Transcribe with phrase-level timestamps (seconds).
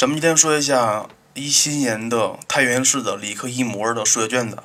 [0.00, 4.56] 咱们今天说一下一七年的太原市的理科一模的数学卷子。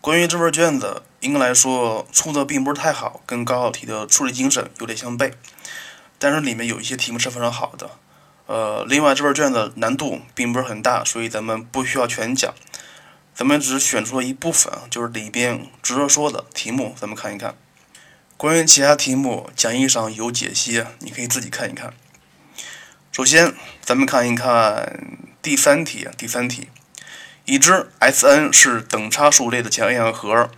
[0.00, 5.34] 关于这份卷子，应该来说出的并不是太好，跟高考题的处理精神有点相悖。
[6.18, 7.90] 但是里面有一些题目是非常好的。
[8.46, 12.54] 呃，另外这份卷子难度并不是很大，所以咱们不需要全讲。
[13.34, 17.54] 咱们只选出了一部分，就是里边值得说的题目，咱们看一看。
[18.38, 21.92] 关于其他题目，讲义上有解析，你可以自己看一看。
[23.12, 23.52] 首先，
[23.84, 26.06] 咱们看一看第三题。
[26.16, 26.68] 第三题，
[27.44, 30.48] 已知 S_n 是等差数列的前 n 阳和，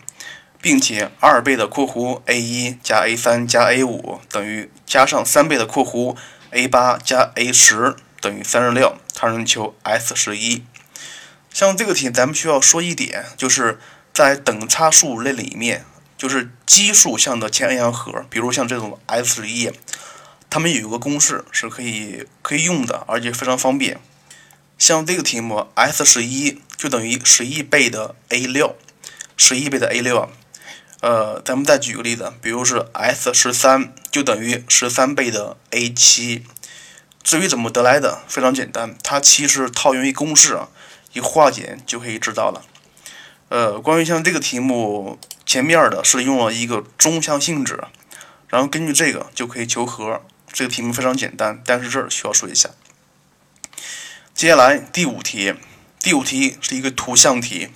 [0.61, 6.15] 并且二倍的括弧 a 一加 a 三加 a 五等于加上三倍的括弧
[6.51, 10.63] a 八加 a 十等于三十六，它让你求 S 十一。
[11.51, 13.79] 像这个题，咱们需要说一点，就是
[14.13, 15.87] 在等差数列里面，
[16.19, 19.73] 就是奇数项的前 n 阳和，比如像这种 S 十一。
[20.53, 23.99] 它们有一个公式是可以可以用的，而且非常方便。
[24.77, 28.77] 像这个题目，S 十一就等于十一倍的 a 六，
[29.35, 30.29] 十一倍的 a 六啊。
[31.01, 36.45] 呃，咱们再举个例子，比如是 S 十三就等于十三倍的 a 七。
[37.23, 40.69] 至于怎么得来的，非常简单，它其实套用一公式啊，
[41.15, 42.63] 一化简就可以知道了。
[43.49, 47.83] 呃，关于像这个题目前面的是用了一个中项性质，
[48.49, 50.21] 然后根据这个就可以求和。
[50.53, 52.71] 这个题目非常简单，但是这儿需要说一下。
[54.35, 55.55] 接下来第五题，
[56.01, 57.71] 第五题是一个图像题，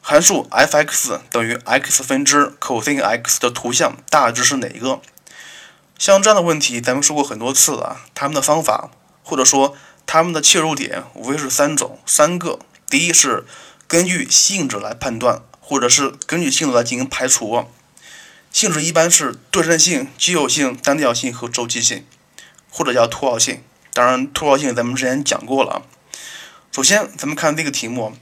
[0.00, 5.00] 函数 f(x) 等于 x 分之 cos x 的图像大致是哪一个？
[5.98, 8.02] 像这样的问题，咱们说过很多次了。
[8.14, 8.90] 他们的方法
[9.22, 12.58] 或者说他们的切入点无非是三种，三个。
[12.88, 13.44] 第一是
[13.86, 17.66] 根据性质来判断，或者是根据性质来进行排除。
[18.50, 22.04] 性质一般是对称性、奇偶性、单调性和周期性，
[22.70, 23.62] 或者叫凸凹性。
[23.92, 25.82] 当然，凸凹性咱们之前讲过了。
[26.72, 28.16] 首先，咱们看这个题目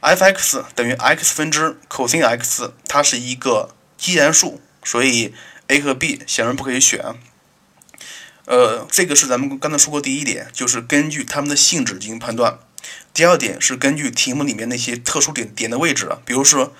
[0.00, 5.34] ，f(x) 等于 x 分之 cos x，它是一个奇函数，所以
[5.66, 7.14] a 和 b 显然不可以选。
[8.46, 12.58] 呃，这个是咱们刚才说过第一点，就是根据它们的性质进行判断。
[13.12, 16.72] 第二点是根据题目里面那些特殊点点的位置，比如说。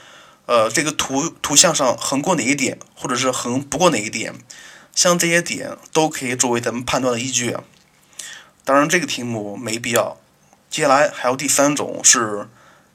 [0.46, 4.34] 呃，这个图图像上横过哪一点，或者是横不过哪一点，
[4.94, 7.56] 像这些点都可以作为咱们判断的依据。
[8.64, 10.16] 当然，这个题目没必要。
[10.70, 12.48] 接下来还有第三种是，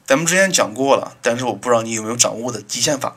[0.06, 3.16] 咱们之前讲过了，但是我不知道你有没有掌握的极限法。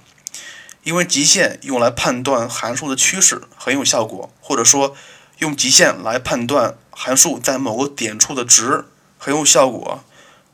[0.84, 4.96] 因为极限用来判断函数的趋势很有效果，或者说
[5.40, 8.86] 用极限来判断函数在某个点处的值
[9.18, 10.04] 很有效果。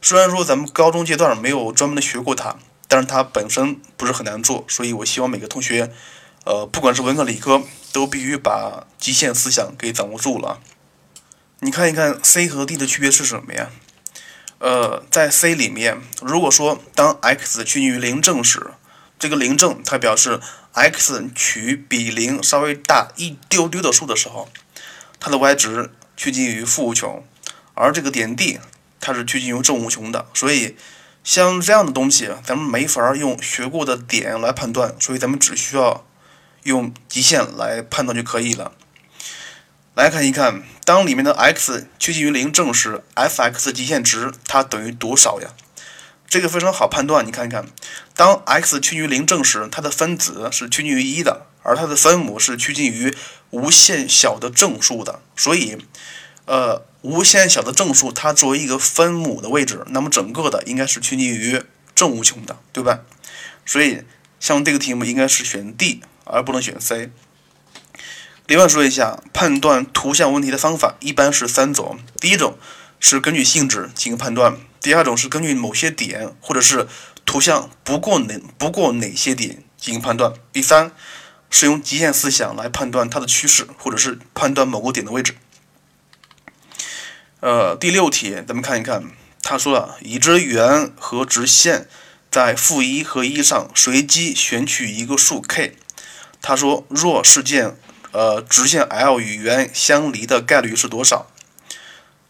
[0.02, 2.56] 虽然说咱们高中阶段没有专门的学过它。
[2.92, 5.90] 但是它本身不是很难做，所以我希望每个同学，
[6.44, 7.64] 呃，不管是文科理科，
[7.94, 10.60] 都必须把极限思想给掌握住了。
[11.60, 13.70] 你看一看 C 和 D 的区别是什么呀？
[14.60, 18.72] 呃，在 C 里面，如果说当 x 趋近于零正时，
[19.18, 20.42] 这个零正它表示
[20.74, 24.50] x 取比零稍微大一丢丢的数的时候，
[25.18, 27.26] 它的 y 值趋近于负无穷，
[27.74, 28.60] 而这个点 D
[29.00, 30.76] 它是趋近于正无穷的，所以。
[31.24, 36.06] 像这样的东西，咱们没法用学过的点来判断，所以咱们只需要
[36.64, 38.72] 用极限来判断就可以了。
[39.94, 45.50] 来看一看，当里面的 x 趋近于零正时，f(x) 极限值它等于多少呀？
[46.28, 47.68] 这个非常好判断，你看看，
[48.16, 53.16] 当 x 趋近于零正时，它的分子是趋近于一的，而它的分母是趋近于
[53.52, 55.78] 无限小的正数的，所以。
[56.52, 61.64] 呃，无限小的正数，它作为一个分母的位置，那么整个的应该是趋近于
[61.96, 63.00] 正无穷的，对吧？
[63.66, 64.04] 所以
[64.38, 67.10] 像这个题目应该是选 D，而不能选 C。
[68.48, 72.58] 另外说一下，判断图像问题的方法一般是三种：第一种
[73.00, 76.86] 是根据性质进行判断；第二种是根据某些点或者是
[77.26, 80.92] 图像不过哪不过哪些点进行判断；第三
[81.50, 85.36] 是用极限思想来判断它的趋势，或者是判断某个点的位置。
[87.42, 89.04] 呃，第六题，咱们看一看，
[89.42, 91.88] 他说了，已知圆和直线
[92.30, 95.76] 在负一和一上随机选取一个数 k。
[96.40, 97.76] 他说，若事件
[98.12, 101.32] 呃直线 l 与圆相离的概率是多少？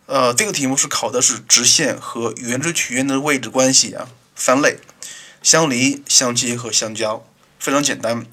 [0.06, 4.78] 呃，这个题目是考的是直线和圆之曲线的位置关系啊，三类：
[5.44, 7.28] 相离、相接和相交，
[7.60, 8.26] 非常简单。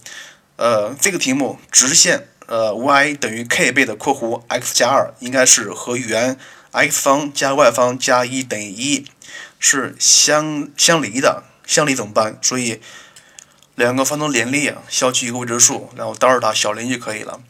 [0.54, 6.38] 呃，这个题目直线呃 y 等于 k 倍的括弧 x 加二，应该是和圆。
[6.72, 9.06] X 方加 y 方加一等于一，
[9.58, 12.38] 是相相离的，相离怎么办？
[12.42, 12.80] 所以
[13.74, 17.40] 两个方程联立，消去一个未知数，然后德尔塔小零就可以了。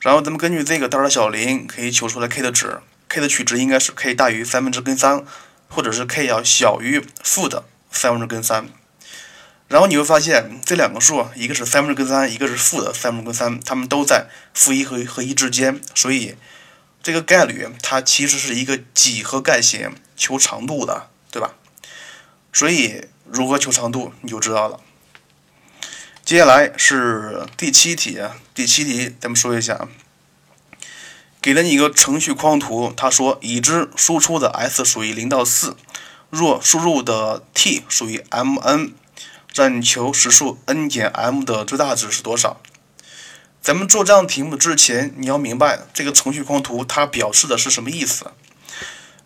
[0.00, 2.80] 然后咱们根据这个德尔塔小零，可以求出来 k 的值。
[3.08, 5.24] k 的取值应该是 k 大于三分之根三，
[5.68, 8.68] 或者是 k 要小于负的三分之根三。
[9.66, 16.36] 然后你会发现这两个数，一个是三分之根三，一个是负的三分之根三，它们都在负一和和一之间，所以
[17.02, 21.54] 这个概率它其实是一个几何概型，求长度的，对吧？
[22.52, 24.80] 所以如何求长度你就知道了。
[26.24, 28.20] 接下来是第七题，
[28.54, 29.88] 第七题咱们说一下，
[31.40, 35.76] 给了你一个程序框图，他说已知输出的 s 属于零到四，
[36.28, 38.92] 若输入的 t 属于 m_n。
[39.52, 42.60] 让你求实数 n 减 m 的最大值是多少？
[43.62, 48.32] 咱们做这样题目之前，你要明白这个程序框图它表示的是什么意思。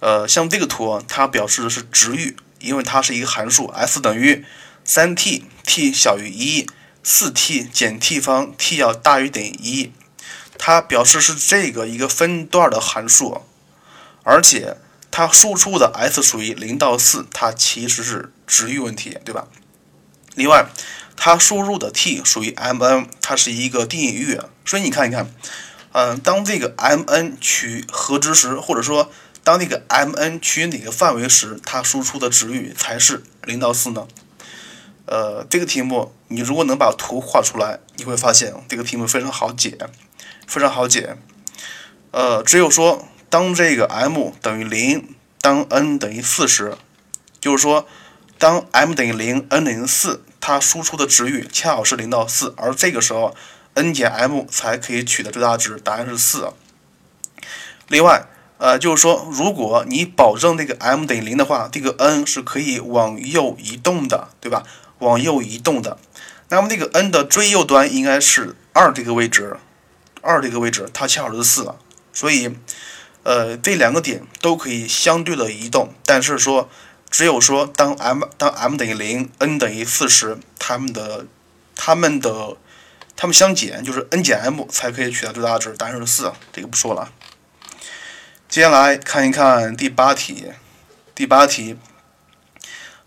[0.01, 4.45] 呃，像这个图，它表示的是值域，因为它是一个函数，s 等于
[4.85, 6.67] 三 t，t 小于一，
[7.05, 9.93] 四 t 减 t 方，t 要大于等于一，
[10.59, 13.43] 它表示是这个一个分段的函数，
[14.25, 14.77] 而且
[15.13, 19.47] 它输出的 s 属于零到四，它其实是值域问题，对吧？
[20.35, 20.67] 另外，
[21.17, 25.33] 它输入的 t 属于 m_n，它是一个定义域，所以你看一看，
[25.93, 29.11] 嗯，当这个 m_n 取何值时，或者说
[29.43, 34.07] 当这个 m_n 取哪个范围时，它输出的值域才是零到四呢？
[35.07, 39.79] 呃，这个题目你如果能把图画出来，你会发现这个题目非常好解，
[40.47, 41.17] 非常好解。
[42.11, 46.77] 呃，只有说当这个 m 等于零，当 n 等于四时，
[47.41, 47.87] 就是说。
[48.37, 53.35] 当 m 等于零，n 等于四，它输出的值域恰好是零到四，而这个时候
[53.73, 56.51] n 减 m 才可以取得最大值，答案是四。
[57.89, 58.27] 另外，
[58.59, 64.65] 呃，就是说，如果你保证这个 m 等于零的话，这个 n 是可以往右移动的，对吧？
[64.99, 65.97] 往右移动的，
[66.51, 69.57] 那么这个 n 的最右端应该是二这个位置，
[70.21, 71.75] 二这个位置它恰好是四，
[72.13, 72.55] 所以，
[73.23, 76.69] 呃，这两个点都可以相对的移动，但是说。
[77.17, 81.25] 只有说，当 m 当 m 等于零，n 等于四时，它们的
[81.77, 82.57] 它们的
[83.15, 86.33] 它们相减，就是 n 减 m 才可以取得最大值，答案是四。
[86.53, 87.13] 这个不说了。
[88.49, 90.47] 接下来看一看第八题。
[91.15, 91.77] 第八题，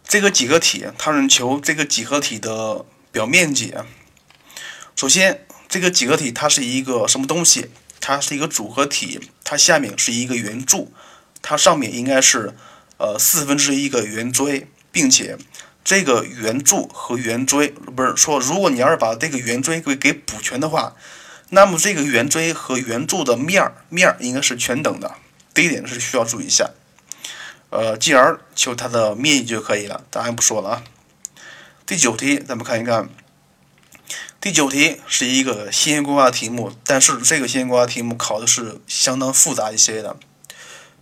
[0.07, 3.75] 这个几何体，它是求这个几何体的表面积。
[4.95, 7.71] 首先，这个几何体它是一个什么东西？
[7.99, 10.93] 它是一个组合体，它下面是一个圆柱，
[11.41, 12.55] 它上面应该是。
[12.97, 15.37] 呃，四分之一个圆锥，并且
[15.83, 20.95] 这个圆柱和圆锥不是说，如果你要是把这个圆锥给给补全的话，
[21.49, 25.15] 那么这个圆锥和圆柱的面儿面儿应该是全等的，
[25.53, 26.71] 这一点是需要注意一下。
[27.69, 30.03] 呃，进而求它的面积就可以了。
[30.09, 30.83] 答案不说了啊。
[31.85, 33.09] 第九题，咱们看一看。
[34.39, 40.15] 第九题是一个线性规划题目，但是这个线性规划题目考的是相当复杂一些的。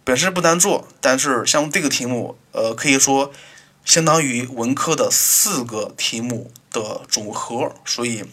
[0.06, 3.34] 本身不难做，但是像这个题目，呃，可以说
[3.84, 8.24] 相当于文科的四个题目的总和，所以，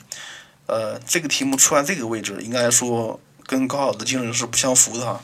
[0.67, 5.23] 呃，这个题目出在这个位置，应该说跟高考的精神是不相符的哈。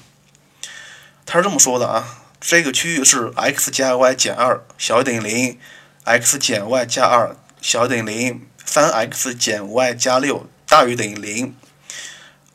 [1.26, 5.58] 他是这么说的啊，这个区域是 x 加 y 减二小于等于零
[6.04, 11.54] ，x 减 y 加二小于等于零，三 x 减 y 加六大于等于零。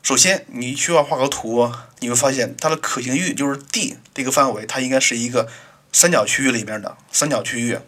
[0.04, 5.48] 首先，你需要画个图，你会发现它的可行域就是 D 这个范围，它应该是一个
[5.94, 7.78] 三角区域里面的三角区域。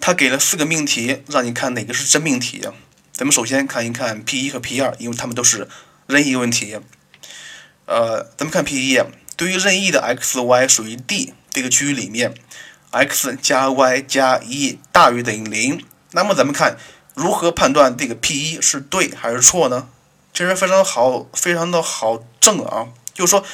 [0.00, 2.60] 它给了四个命题，让你看哪个是真命题。
[3.12, 5.68] 咱们首先看一看 P 一和 P 二，因为它们都是
[6.08, 6.80] 任意问题。
[7.86, 9.00] 呃，咱们看 P 一，
[9.36, 12.34] 对于任意的 x、y 属于 D 这个区域里面
[12.90, 16.76] ，x 加 y 加一大于等于零，那么咱们看
[17.14, 19.88] 如何判断这个 P 一是对还是错呢？
[20.34, 23.44] 其实非常好，非常的好证啊，就是说，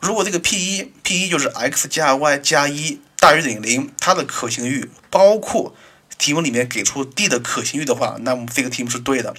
[0.00, 5.74] 如果这个 P 一 P 一就是 x 加 y 加一大于等于零，它的可行域包括
[6.16, 9.34] 题目里面给出 D 的可行域的话，那么这个题目是对的；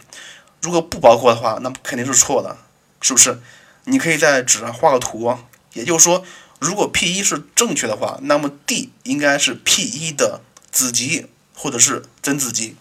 [0.62, 2.58] 如果不包括的话，那么肯定是错的，
[3.02, 3.40] 是不是？
[3.86, 6.24] 你可以在纸上画个图啊，也就是说，
[6.60, 12.76] 如果 P 一是正确的话，那么 D 应该是 P 一的子集或者是真子集。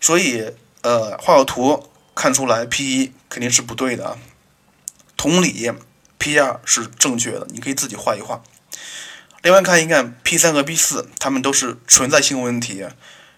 [0.00, 0.52] 所以，
[0.82, 1.90] 呃，画个图。
[2.16, 4.18] 看出来 P 一肯定是不对的啊，
[5.18, 5.70] 同理
[6.16, 8.42] P 二是正确的，你可以自己画一画。
[9.42, 12.86] 另外看一看 P 三和 P 四，它们都是存在性问题。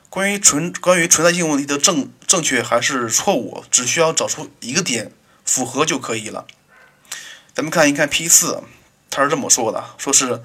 [0.08, 5.10] 关于存关于存在性问题的正正确还是错误，只需要找出一个点
[5.44, 6.46] 符合就可以了。
[7.54, 8.62] 咱们看一看 P 四，
[9.10, 10.40] 它是这么说的，说是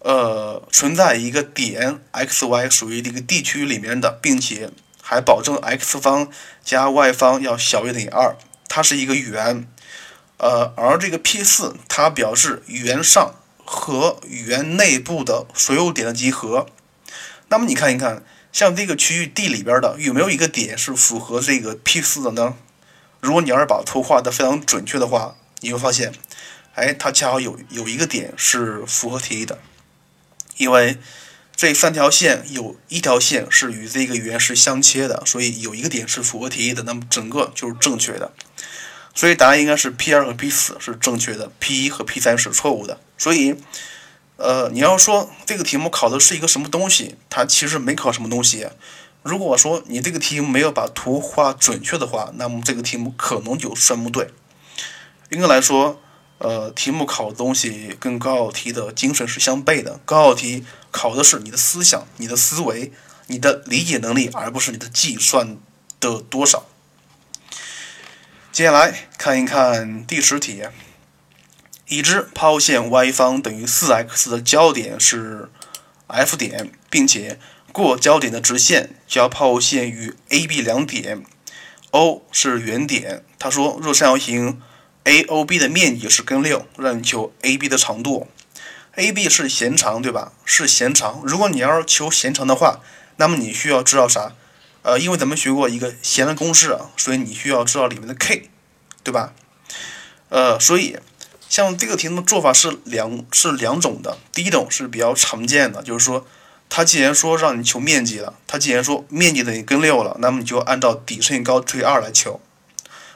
[0.00, 4.70] 呃存在一个点 x y 属于这个 D 区里面的，并且。
[5.12, 6.30] 还保证 x 方
[6.64, 8.34] 加 y 方要小于等于二，
[8.66, 9.68] 它是一个圆，
[10.38, 16.66] 呃，而这个 P 四它表示圆上和圆内部的所有点的集合。
[17.48, 22.54] 那么你看一看，像这个区域 D 里边的有没有一个点是符合这个 P 四的呢？
[23.20, 26.14] 如果你要是把图画的非常准确的话，你会发现，
[26.74, 29.58] 哎，它恰好有有一个点是符合题意的，
[30.56, 30.96] 因为
[31.54, 38.32] 这三条线有一条线是与这个圆是相切的，所以有一个点是符合题意的，那么整个就是正确的。
[39.14, 43.00] 所以答案应该是 P 二和 P 四是正确的，P 一和 P 三是错误的。
[43.18, 43.56] 所以。
[44.38, 47.14] 呃，你要说这个题目考的是一个什么东西？
[47.30, 48.66] 它其实没考什么东西。
[49.22, 54.30] 如果说你这个题目没有把图画准确的话，那么这个题目可能就算不对。
[55.30, 56.02] 应该来说，
[56.42, 60.00] 呃，题目考的东西跟高考题的精神是相悖的。
[60.04, 62.90] 高考题考的是你的思想、你的思维、
[63.28, 65.56] 你的理解能力，而不是你的计算
[66.00, 66.66] 的多少。
[68.50, 70.64] 接下来看一看第十题。
[71.86, 75.50] 已知抛物线 y 方等于 4x 的交点是
[76.06, 77.38] F 点，并且
[77.70, 81.22] 过交点的直线交抛物线与 AB 两点
[81.90, 83.24] ，O 是原点。
[83.38, 84.62] 他说，若三角形
[85.04, 88.28] AOB 的面积是根六，让你求 AB 的长度。
[88.94, 90.32] AB 是弦长，对吧？
[90.44, 91.22] 是弦长。
[91.24, 92.80] 如果你要是求弦长的话，
[93.16, 94.32] 那么你需要知道啥？
[94.82, 98.50] 呃，因为咱们学过一个弦的公式啊，所以你需要知道里面的 K，
[99.02, 99.32] 对吧？
[100.28, 100.98] 呃，所以。
[101.48, 106.26] 像这个题目做法是两是两种的，第一种是比较常见的，就是说，
[106.70, 112.40] 它既然说让你求面积了，它既然说面积等于根六了，那么你就按照底乘以高除以二来求。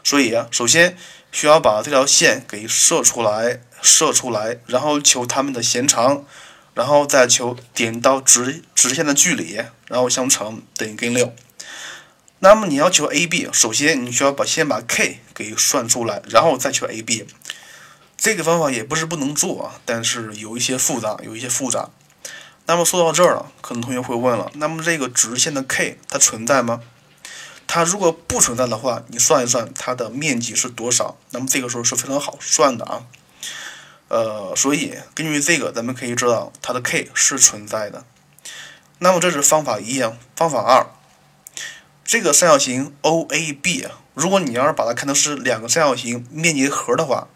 [0.05, 0.99] 所以啊，首先
[1.37, 6.25] 需要把这条线给设出来，设出来，然后求它们的弦长，
[6.73, 11.35] 然后再求点到直直线的距离，然后相乘等于根六。
[12.38, 17.26] 那么你要求 AB，首先你需要把先把 K 给算出来，然后再求 AB。
[18.16, 21.90] 这个方法也不是不能做啊，但是有一些复杂，有一些复杂。
[22.64, 26.81] 那么说到这儿了，可能同学会问了：那么这个直线的 K 它存在吗？
[27.67, 31.17] 它如果不存在的话，你算一算它的面积是多少？
[31.31, 33.03] 那么这个时候是非常好算的啊。
[34.09, 38.05] 呃，所以根据这个，咱们可以知道它的 K 是存在的。
[39.01, 40.87] 那么这是方法一啊，方法二，
[42.05, 47.29] 这个三角形 OAB，如果你要是把它看成是两个三角形面积和的话。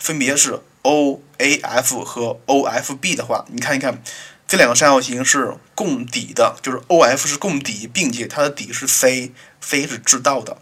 [0.00, 4.00] 分别是 OAF 和 OFB 的话，你看一看，
[4.48, 10.56] 这两个三角形是共底的，就是 OF 是共底，并且它的底是 C，C 是知道的。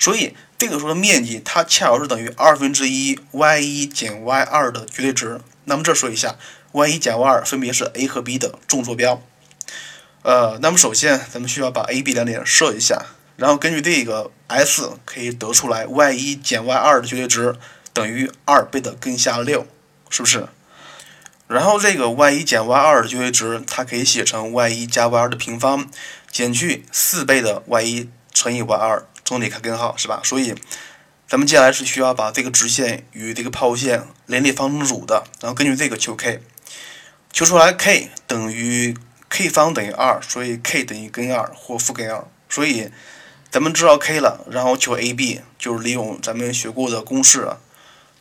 [0.00, 5.40] 所以这个时候的面积，它恰好是等于二分之一 y 一减 y 二的绝对值。
[5.66, 6.34] 那么这说一下
[6.72, 9.22] ，y 一减 y 二分别是 A 和 B 的纵坐标。
[10.22, 13.06] 呃，那么首先咱们需要把 A、B 两点设一下，
[13.36, 17.54] 然后根据这个 S 可以得出来 y 一减 y 二的绝对值。
[17.92, 19.66] 等于二倍的根下六，
[20.10, 20.48] 是不是？
[21.48, 25.88] 然后这个 y 一减 y 二的绝对值，它可以写成 y 一加 y 二的平方
[26.30, 30.20] 减去四倍的 y 一乘以 y 二，重点看根号，是吧？
[30.24, 30.54] 所以
[31.28, 36.40] 咱们接下来是需要把这个直线与这个抛物线联立方程组的，然后根据这个求 k，
[37.32, 38.96] 求出来 k 等于
[39.28, 42.90] k 方等于二，所以 k 等于根二或负根二，所以
[43.50, 47.48] 咱们知道 k 了，然后求 ab，就是利用咱们学过的公式。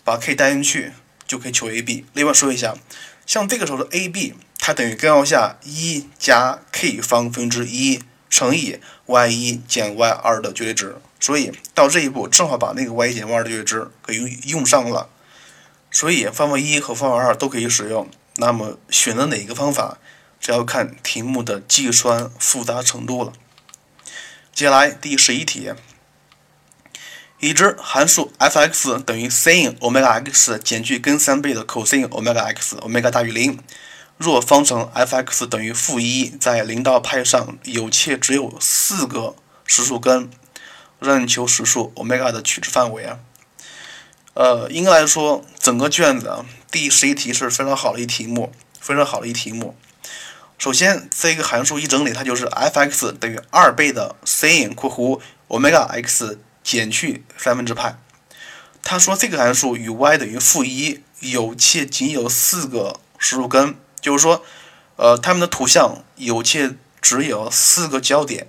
[0.04, 0.92] 把 k 带进去
[1.26, 2.06] 就可以求 ab。
[2.14, 2.76] 另外说一下，
[3.26, 10.96] 像这个时候的 ab，它等于根号下一加 k 方分之一乘以 y 一减 y 二的绝对值。
[11.20, 15.10] 所以到这一步，正好把那个 y 一减 y 二的绝对值给用用上了。
[15.92, 18.10] 所以方法一和方法二都可以使用。
[18.36, 19.98] 那么选择哪一个方法，
[20.40, 23.34] 只要看题目的计算复杂程度了。
[24.54, 25.72] 接下来第十一题。
[27.40, 33.60] 已知函数 f(x) 等于 sin 欧米伽 x 减去根三倍的 cos 欧米伽 x，欧米伽大于零。
[34.18, 40.30] 若方程 f(x) 等于负一，在零到派上有且只有四个实数根，
[41.00, 43.20] 让你求实数欧米伽的取值范围啊。
[44.34, 49.76] 呃，应该来说，整个卷子啊，第十一题是非常好的一题目，非常好的一题目。
[50.58, 56.40] 首先，这个函数一整理，它就是 f(x) 等于二倍的 sin 括弧欧米伽 x。
[56.66, 57.96] 减去三分之派，
[58.82, 64.44] 他说这个函数与 y 等于负一，有且仅有四个实数根，就是说，
[64.96, 68.48] 呃，它们的图像有且只有四个焦点。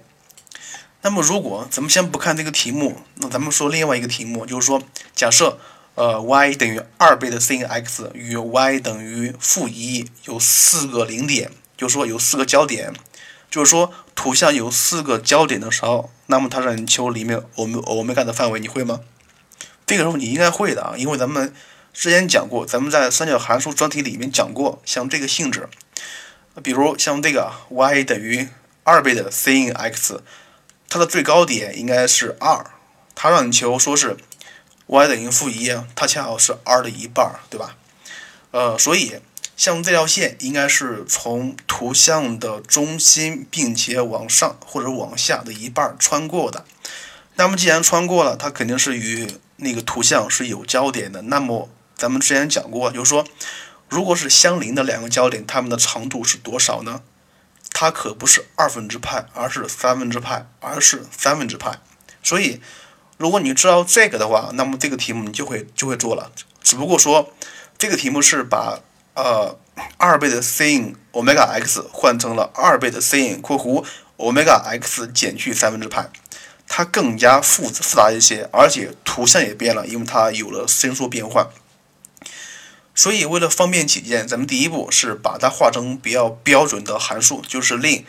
[1.03, 4.83] 那么，如果咱们先不看这个题目，那咱们说另外一个题目，就是说，
[5.15, 5.59] 假设
[5.95, 12.95] 呃 y 等于二倍的 sin x 与 y 等于负一有四个零点，就是说有四个焦点。
[13.49, 19.01] 就是说，图像有四个焦点的时候，那么它让你求里面欧欧米伽的范围，你会吗？
[19.87, 21.55] 这个时候你应该会的啊，因为咱们
[21.93, 25.69] 之前讲过，咱们在三角函数专题里面讲过，像这个性质，
[26.63, 28.49] 比如像这个 y 等于
[28.83, 30.23] 二倍的 sin x，
[30.89, 32.67] 它的最高点应该是二，
[33.15, 34.17] 它让你求说是
[34.87, 37.77] y 等于负一，它恰好是二的一半，对吧？
[38.51, 39.21] 呃，所以
[39.57, 46.65] 像这条线应该是从图像的中心，并且往上或者往下的一半穿过的。
[47.37, 51.23] 那么既然穿过了，它肯定是与那个图像是有交点的。
[51.23, 53.27] 那么咱们之前讲过，就是说，
[53.89, 57.01] 如果是相邻的两个交点，它们的长度是多少呢？
[57.73, 61.79] 它可不是二分之派，而是三分之派，而是三分之派。
[62.23, 62.61] 所以，
[63.19, 66.33] 如果你知道这个的话，那么这个题目你就会就会做了。
[66.63, 67.33] 只不过说，
[67.77, 68.81] 这个题目是把
[69.17, 69.59] 呃
[69.97, 73.85] 二倍的 sin omega x 换成了二倍的 sin 括弧
[74.17, 76.09] omega x 减去三分之派。
[76.69, 81.47] 它更加复复杂一些，而且图像也变了，因为它有了伸缩变换。
[82.93, 88.05] 所以为了方便起见，咱们第一步是把它化成比较标准的函数，就是令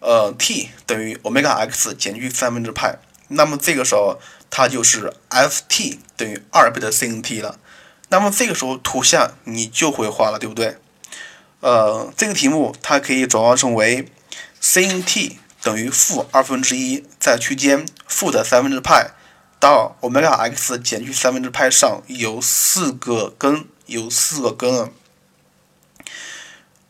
[0.00, 2.98] 呃 t 等于 omega x 减去三分之派。
[3.28, 4.20] 那么这个时候
[4.50, 7.58] 它就是 f_t 等于二倍的 sin t 了。
[8.14, 10.76] 那么这个时候图像你就会画了，对不对？
[11.60, 14.06] 呃，这个题目它可以转化成为
[14.62, 15.38] sin t。
[15.62, 19.12] 等于负二分之一，在区间负的三分之派
[19.58, 24.92] 到欧米伽 x 减去三分之派上有四个根，有四个根。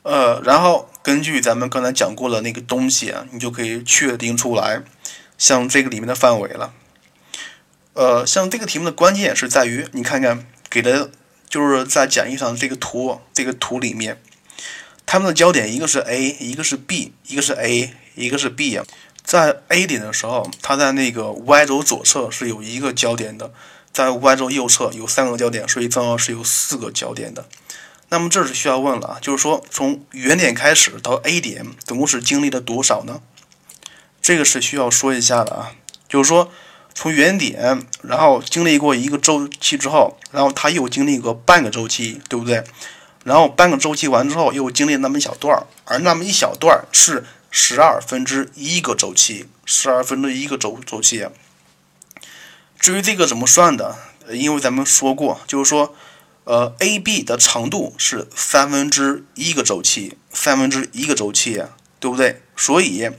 [0.02, 4.82] 呃，然后根据咱们刚才讲过的那个东西啊，你就可以确定出来，
[5.38, 6.72] 像这个里面的范围了。
[7.92, 11.08] 呃，像这个题目的关键是在于，你看看给的，
[11.48, 14.20] 就是在讲义上这个图，这个图里面。
[15.06, 18.84] 它们的焦点一个是 A，一个是 B，一个是 A，一个是 B 啊。
[19.22, 23.52] 在 A 点的时候，它在那个 Y 轴左侧是有一个焦点的，
[23.92, 27.46] 在 Y 轴右侧有三个焦点，所以正好是有四个焦点的。
[28.08, 33.22] 那么这是需要问了，就是说从原点开始到 A 点，总共是经历了多少呢？
[34.20, 35.76] 这个是需要说一下的啊，
[36.08, 36.50] 就是说
[36.94, 42.62] 从原点，然后经历过一个周期之后，然后它又经历过半个周期，对不对？
[43.24, 51.26] 然后半个周期完之后，又经历那么一小段儿，而那么一小段儿是十二分之一个周期，十二分之一个周周期。
[52.78, 53.96] 至于这个怎么算的，
[54.30, 55.94] 因为咱们说过，就是说，
[56.44, 61.62] 呃，AB 的长度是三分之一个周期，三分之一个周期，
[61.98, 62.42] 对不对？
[62.54, 63.10] 所以，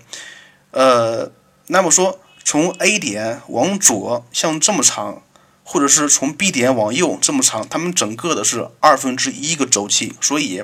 [0.70, 1.32] 呃，
[1.68, 5.22] 那么说从 A 点往左像这么长。
[5.68, 10.62] 或者是从 B 点往右这么长，它们整个的是二分之一个周期，所以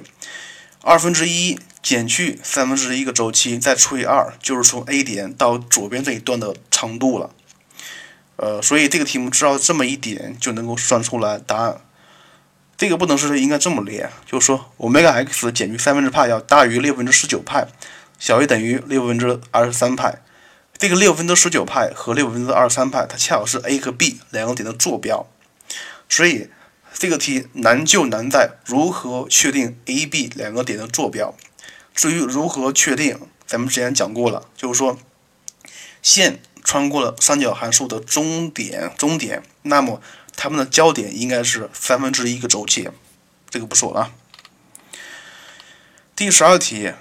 [0.83, 7.31] 二分之一减去三分之一个周期再除以二，就是从 A 点到左边这一段的长度了。
[8.35, 11.81] 呃，所以这个题目知道这么一点就能够算出来答案。
[12.77, 17.65] 这个不能是应该这么列，就是说欧米伽 x 减去三分之派要大于六分之十九派，
[18.19, 20.21] 小于等于六分之二十三派。
[20.81, 25.27] 这个六分之十九派和六分之二十三派，它恰好是 A 和 B 两个点的坐标，
[26.09, 26.49] 所以
[26.95, 31.35] 这个题难就难在如何确定 A、B 两个点的坐标。
[31.93, 34.97] 至于如何确定，咱们之前讲过了，就是说
[36.01, 40.01] 线穿过了三角函数的中点，中点，那么
[40.35, 42.89] 它们的交点应该是三分之一个周期，
[43.51, 44.11] 这个不说了。
[46.15, 46.91] 第十二题。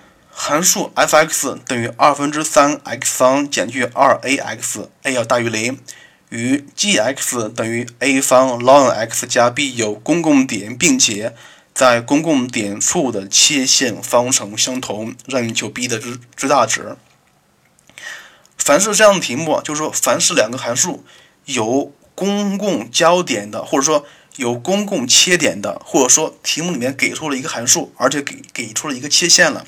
[0.43, 5.79] 函数 f(x) 等于二分之三 x 方减去二 ax，a 要大于零，
[6.31, 11.37] 与 g(x) 等于 a 方 ln x 加 b 有公共点，并且
[11.75, 16.97] 在公共点处的切线方程相同，让你求 b 的最最大值。
[18.57, 21.05] 凡是这样的题目，就是说，凡是两个函数
[21.45, 29.67] 有公共交点的，或者说有公共切点的，或者说题目里面给出了一个函数，而且给给出了一个切线了。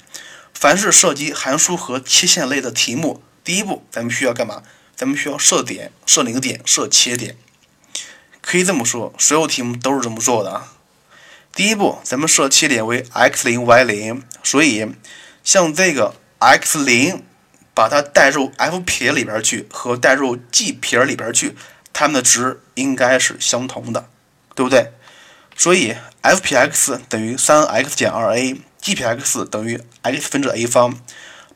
[0.62, 4.62] 凡是涉及函数和切线类的题目，第一步咱们需要干嘛？
[4.94, 7.37] 咱们需要设点、设零点、设切点。
[8.40, 10.75] 可以这么说，所有题目都是这么做的啊。
[11.53, 14.87] 第一步，咱们设切点为 x 零、y 零，所以
[15.42, 17.25] 像这个 x 零，
[17.75, 21.57] 把它代入 f 撇里边去和代入 g 撇里边去，
[21.92, 24.09] 它们的值应该是相同的，
[24.55, 24.92] 对不对？
[25.57, 28.61] 所以 f 撇 x 等于三 x 减二 a。
[28.83, 31.01] G 撇 x 等于 x 分之 a 方，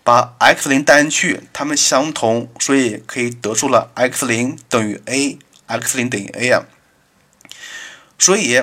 [0.02, 6.64] 把 x 零带进去，它们相同，所以可以得出了 x 零等于 a，x 零等于 a 啊。
[8.18, 8.62] 所以，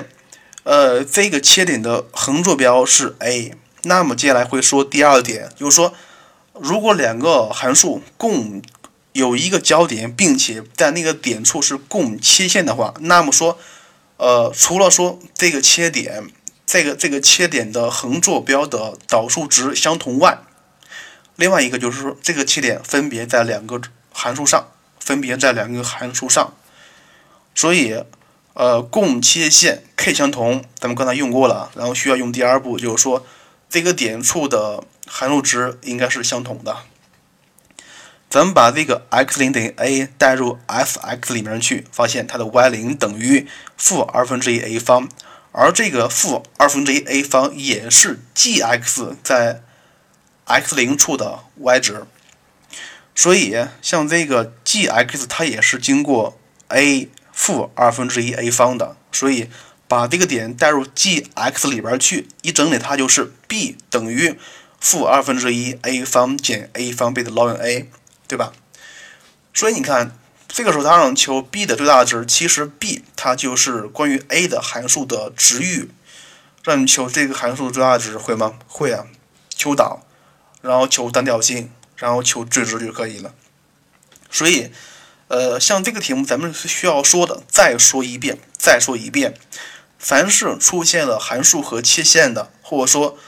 [0.64, 3.54] 呃，这个切点的横坐标是 a。
[3.82, 5.94] 那么接下来会说第二点，就是说，
[6.54, 8.62] 如果两个函数共
[9.12, 13.58] 有一个交点，并且在那个点处是共切线的话，那么说，
[14.16, 16.24] 呃，除了说这个切点，
[16.74, 20.38] 这个这个切点的横坐标的导数值相同外，
[21.36, 26.52] 另外一个就是说，这个切点分别在两个函数上，分别在两个函数上，
[27.54, 28.02] 所以，
[28.54, 33.24] 呃，共切线 k 相同，咱们刚才用过了，然后需要用第二步，就是说
[33.70, 36.78] 这个点处的函数值应该是相同的。
[38.28, 45.08] 咱们把这个 x 零等于 a 代入 f(x) 里面去，发现它的 y 零等于负二分之一 a 方，
[45.56, 49.62] 而这个负二分之一 a 方也是 g(x) 在
[50.44, 52.04] x 零处的 y 值，
[53.14, 56.36] 所以像这个 g(x) 它也是经过
[56.70, 59.48] a 负二分之一 a 方的，所以
[59.86, 64.36] 把这个点代入 g(x) 里边去，一整理它就是 b 等于
[64.80, 67.88] 负二分之一 a 方减 a 方倍的 ln a。
[68.26, 68.54] 对吧？
[69.52, 70.16] 所以你看，
[70.56, 75.90] 这个时候它让求 b 的最大值，其实 b 它就是关于 a 的函数的值域，
[76.62, 78.54] 让你求这个函数的最大值，会吗？
[78.68, 79.04] 会啊，
[79.48, 80.06] 求导，
[80.60, 83.34] 然后求单调性，然后求最值就可以了。
[84.30, 84.70] 所以，
[85.26, 89.34] 呃，像这个题目，咱们是需要说的，再说一遍，再说一遍，
[89.98, 93.18] 凡是出现了函数和切线的，或者说。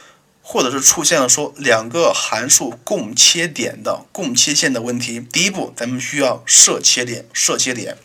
[0.48, 5.18] 或者是出现了说两个函数共切点的共切线的问题。
[5.18, 7.98] 第一步，咱们需要设切点，设切点，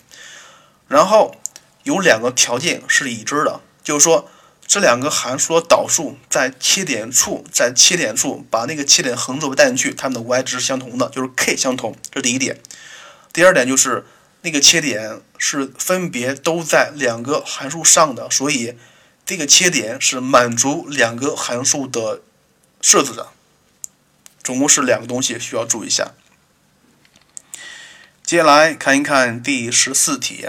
[0.87, 1.35] 然后
[1.83, 4.27] 有两个条件是已知的，就是说
[4.65, 12.59] 这两个函数的导数在切点处，在切点处把那个切点横坐标带进去，它们的 y 值是相同的，就是 k 相同，这是第一点。
[13.31, 14.03] 第二点就是
[14.41, 18.75] 那个切点是分别都在两个函数上的，所以
[19.27, 22.21] 这个切点是满足两个函数的。
[22.81, 23.29] 设置的
[24.43, 26.11] 总共是两个东西，需要注意一下。
[28.23, 30.47] 接下来看一看第十四题，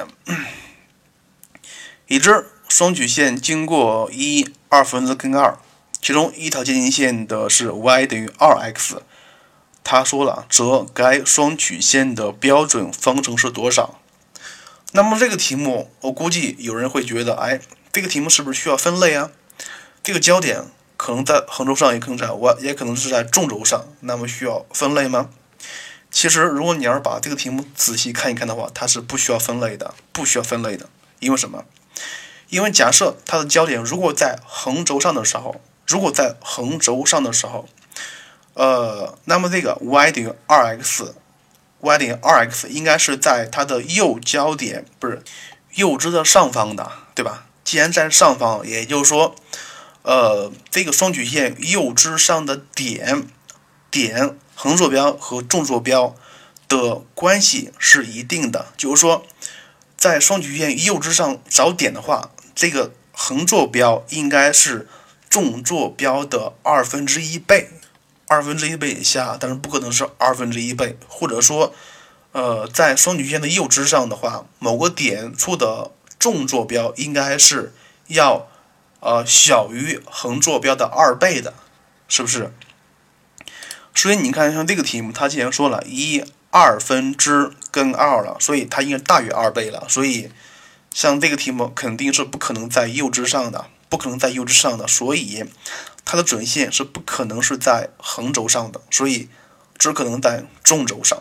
[2.07, 5.59] 已知双曲线经过一二分之根二，
[6.01, 9.03] 其中一条接近线的是 y 等于二 x。
[9.85, 14.01] 他说了，则该双曲线的标准方程是多少？
[14.93, 19.33] 那么这个题目，我估计有人会觉得，哎，这个题目是不是需要分类啊？
[20.03, 20.67] 这个焦点。
[21.05, 23.87] 可能在横轴上，也可能在 y，也可能是在纵轴上。
[24.03, 25.31] 那么需要分类吗？
[26.13, 30.89] 其实，如果你要是把这个题目仔细看一看的话，它是不需要分类的，不需要分类的。
[31.19, 31.65] 因为什么？
[32.51, 37.69] 因为假设它的焦点如果在横轴上的时候，如果在横轴上的时候，
[38.55, 45.21] 呃，那么这个 y 等于 2x，y 等于 2x 应该是在它的右焦点，不是
[45.75, 47.47] 右支的上方的，对吧？
[47.65, 49.35] 既然在上方，也就是说。
[50.03, 53.25] 呃，这个双曲线右支上的点
[53.89, 56.17] 点横坐标和纵坐标
[56.67, 59.25] 的关系是一定的，就是说，
[59.97, 64.89] 在双曲线右支上找点的话，这个横坐标应该是
[65.31, 67.71] 纵坐标的二分之一倍，
[68.27, 71.73] 二分之一倍以下，但是不可能是二分之一倍，或者说，
[72.33, 77.73] 呃，在双曲线的右支上的话，某个点处的纵坐标应该是
[78.09, 78.49] 要。
[79.03, 81.55] 呃，小于横坐标的二倍的，
[82.07, 82.53] 是不是？
[83.93, 89.87] 所以你看，像这个题目，它既然说了一二分之根二了，所以它应该大于二倍了。
[89.89, 90.31] 所以，
[90.95, 94.87] 像这个题目肯定是不可能在右支上的，不可能在右支上的。
[94.87, 95.45] 所以，
[96.05, 99.29] 它的准线是不可能是在横轴上的，所以
[99.77, 101.19] 只可能在纵轴上。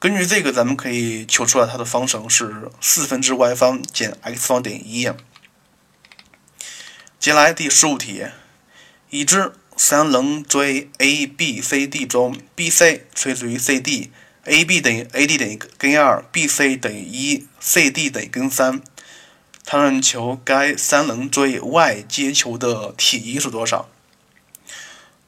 [0.00, 5.08] 根据这个，咱们可以求出来它的方程是四分之 y 方减 x 方等于一。
[7.24, 8.26] 接下来第十五题，
[9.08, 18.82] 已知三棱锥 ABCD 中，BC 垂直于 CD，AB 等于 AD 等于根二，BC 等于一，CD 等于根三。
[19.64, 23.88] 他让你求该三棱锥外接球的体积是多少？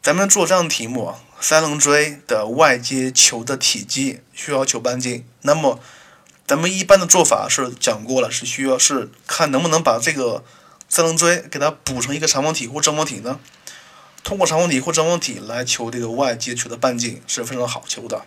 [0.03, 5.25] 咱们做这样的题目，三棱锥的外接球的体积需要求半径。
[5.41, 5.81] 那么，
[6.47, 10.45] 咱们一般的做法是讲过了，是需要是看能不能把这个。
[10.89, 13.39] 三棱锥给它补成一个长方体或正方体呢？
[14.23, 18.25] 通过长方体或正方体来求这个外接球的半径是非常好求的。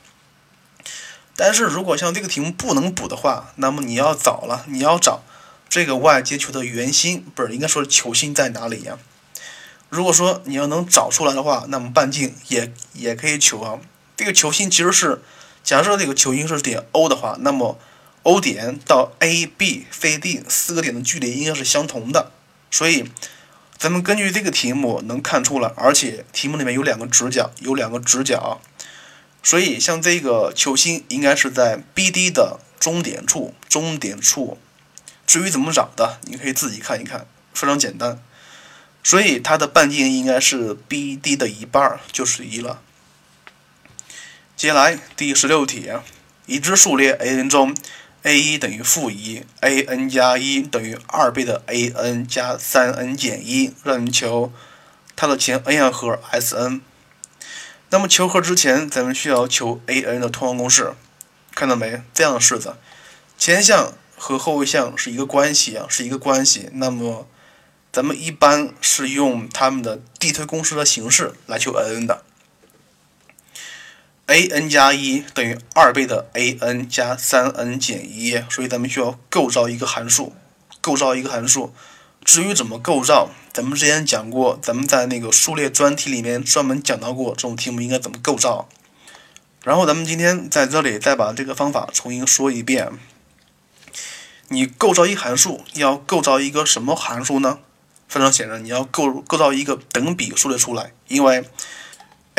[1.36, 5.24] 但是如果像这个题目不能补的话，那么你要找了，你要找
[5.70, 8.98] 这个外接球的圆心，不是应该说是球心在哪里呀？
[9.90, 13.80] 如果说你要能找出来的话，那么半径也也可以求啊。
[14.16, 15.22] 这个球心其实是
[15.64, 17.80] 假设这个球心是点 O 的话，那么
[18.24, 22.32] O 点到 A、B、C、D 四个点的距离应该是相同的。
[22.72, 23.10] 所以，
[23.78, 28.62] 咱们根据这个题目能看出来，而且题目里面有两个直角，有两个直角，
[29.42, 34.58] 所以像这个球心应该是在 BD 的中点处，中点处。
[35.26, 38.22] 至于怎么找的，你可以自己看一看，非常简单。
[39.04, 42.82] 所以它的半径应该是 BD 的一半，就是一了。
[44.58, 45.90] 接下来第十六题，
[46.48, 47.74] 已知数列 a n 中
[48.24, 54.52] ，a 一等于负一，a n 加一等于二倍的 a n 加三 n 减一，让你求
[55.16, 56.82] 它的前 n 项和 S n。
[57.90, 60.94] 那么求和之前，咱们需要求 a n 的通项公式，
[61.56, 62.02] 看到没？
[62.14, 62.76] 这样的式子，
[63.38, 66.70] 前项和后项是一个关系啊，是一个关系。
[66.74, 67.28] 那么
[67.92, 72.24] 咱们一般是用它们的递推公式的形式来求 a n 的。
[74.30, 80.34] A n 加一等于二倍的 a n 加三 n 减一，所以咱们需要构造一个函数，
[80.82, 81.74] 构造一个函数。
[82.24, 88.70] 至于怎么构造，咱们之前讲过，咱们在那个数列专题里面专门讲到过这种题目应该怎么构造。
[89.64, 92.92] 然后咱们今天在这里再把这个方法重新说一遍。
[94.50, 97.58] 你构造一函数，要构造一个什么函数呢？
[98.08, 101.44] 非常显然，你要构构造一个等比数列出来，因为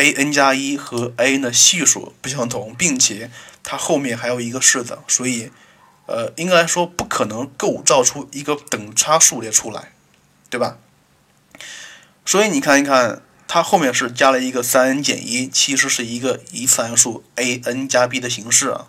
[0.02, 3.30] a n 加一和 a n 的系数不相同，并且
[3.62, 5.50] 它后面还有一个式子，所以。
[6.06, 9.92] 呃，应该来说不可能构造出一个等差数列出来，
[10.48, 10.76] 对吧？
[12.26, 18.88] 所以你看一看，它后面是加了一个三 n 减一，其实是一个一次函数 a n 加 b 的形式啊。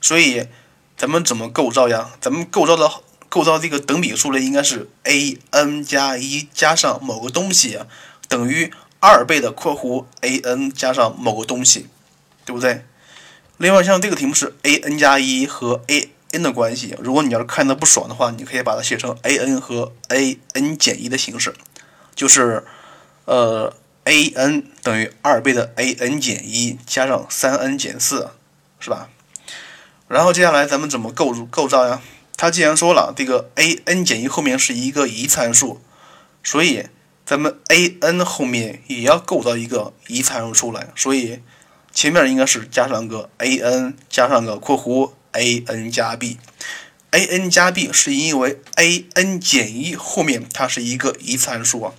[0.00, 0.48] 所以
[0.96, 2.10] 咱们怎么构造呀？
[2.20, 2.90] 咱们构造的
[3.28, 7.78] 构造这个等比数列应该是 a n 加一加上某个东西
[8.26, 11.86] 等于二倍的括弧 a n 加上某个东西，
[12.44, 12.84] 对不对？
[13.56, 21.54] 另外像这个题目是 a n 加一和 a n 的关系，如果你要是看的不爽的话，你可以把它写成 a n 和 a n 减一的形式，
[22.14, 22.64] 就是
[23.24, 28.30] 呃 a n 等于二倍的 a n 减一加上三 n 减四，
[28.78, 29.08] 是吧？
[30.06, 32.00] 然后接下来咱们怎么构构造呀？
[32.36, 35.80] 它既然说了这个 a n 减一后面是一个一参数，
[36.44, 36.86] 所以
[37.28, 41.40] 咱们 a n 后面也要构造一个一次函数出来，所以
[41.92, 45.12] 前面应该是加上个 a n 加上个括弧。
[45.32, 51.92] a n 加 b，a n 加 b 是因为 a n 减一后面它是一个一次函数啊，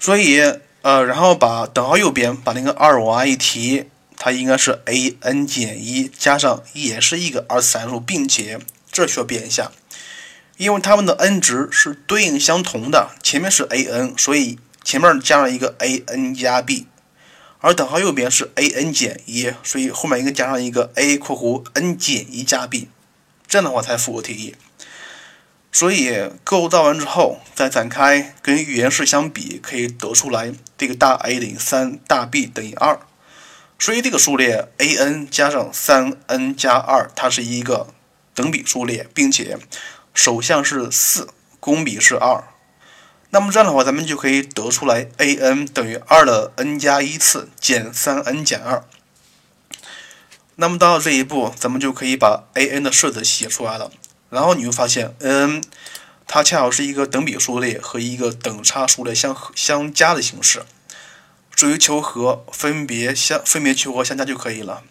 [0.00, 0.40] 所以
[0.82, 3.84] 呃，然后把等号右边把那个二往外一提，
[4.16, 8.58] 它应该是 a n 减一加上也是一个二次函数，并且
[8.90, 9.70] 这需要变一下，
[10.56, 16.86] 因为它们的 n 值是对应相同的，前面是 a n，所以前面加上一个 a n 加 b。
[17.60, 22.88] 而等号右边是 a n 减一，所以后面应该加上一个 a 括弧 n 减一加 b，
[23.48, 24.54] 这样的话才符合题意。
[25.72, 32.98] 所以构造完之后再展开，跟语言式相比，可以得出来这个大 A 等于三，大 B 等于二。
[33.78, 37.88] 所以这个数列 a n 加上三 n 加二，它是一个
[38.34, 39.58] 等比数列，并且
[40.16, 41.28] 首项是四，
[41.60, 42.42] 公比是二。
[43.30, 48.82] 那么这样的话，咱们就可以得出来，a n 等于二的 n 加一次减三 n 减二。
[50.54, 53.90] 那么到了这一步，咱们就可以把 a n 的式子写出来了。
[54.30, 55.62] 然后你会发现，n
[56.26, 60.62] 它恰好是一个等比数列和一个等差数列相相加的形式。
[61.54, 64.82] 至于求和，分别相分别求和相加就可以了。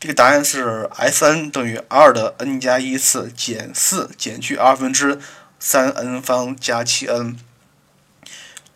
[0.00, 5.20] 这个答案是 s n 等于二的 n 加一次减四减去二分之。
[5.58, 7.38] 三 n 方加七 n。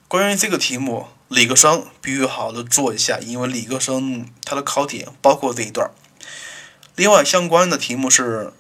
[0.06, 5.90] 关于这个题目，理科生必须好好的做一下，因为理科生它的考点包括这一段。
[6.94, 8.52] 另外，相关的题目是，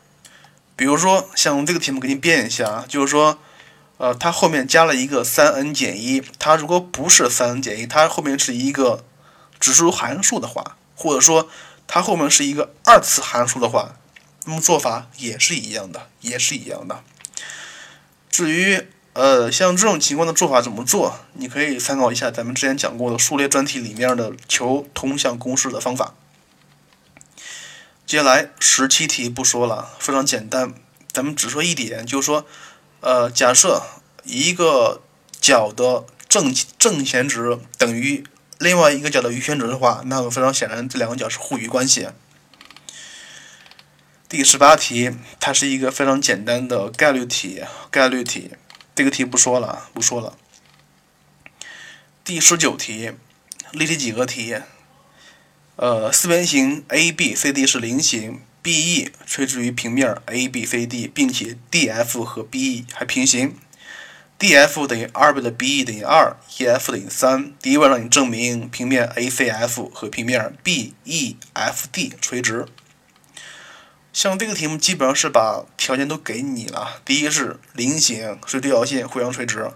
[0.74, 3.38] 比如说像这个题目给你变一下，就是说，
[3.98, 9.04] 呃，它后面加了一个三 n 减一，它如果不是三 n 减一，它后面是一个
[9.60, 11.50] 指数函数的话，或者说
[11.86, 13.96] 它后面是一个二次函数的话，
[14.46, 17.02] 那么做法也是一样的，也是一样的。
[18.30, 26.14] 至于呃，像这种情况的做法怎么做，你可以参考一下咱们之前讲过的数列专题里面的求通项公式的方法。
[28.04, 30.74] 接下来十七题不说了，非常简单，
[31.12, 32.44] 咱们只说一点，就是说，
[33.00, 33.82] 呃，假设
[34.24, 35.00] 一个
[35.40, 38.24] 角的正正弦值等于
[38.58, 42.08] 另外一个角的余弦值的话，那么非常显然这两个角是互余关系。
[44.28, 48.52] 第十八题，它是一个非常简单的概率题，概率题，
[48.94, 50.36] 这个题不说了，不说了。
[52.24, 53.12] 第十九题，
[53.72, 54.56] 立体几何题，
[55.76, 63.56] 呃，四边形 ABCD 是菱形，BE 垂直于平面 ABCD，并且 DF 和 BE 还平行。
[64.38, 67.52] dF 等于二倍的 BE 等于二，EF 等于三。
[67.62, 72.66] 第一问让你证明平面 ACF 和平面 BEFD 垂直。
[74.12, 77.00] 像这个题目基本上是把条件都给你了。
[77.04, 79.72] 第一是菱形是对角线互相垂直，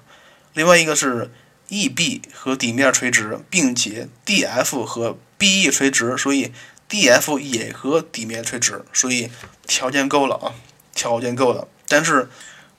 [0.55, 1.31] 另外一个是
[1.69, 6.53] EB 和底面垂直，并且 DF 和 BE 垂直，所以
[6.89, 9.31] DF 也和底面垂直，所以
[9.67, 10.55] 条件够了啊，
[10.95, 11.67] 条件够了。
[11.89, 12.29] 但是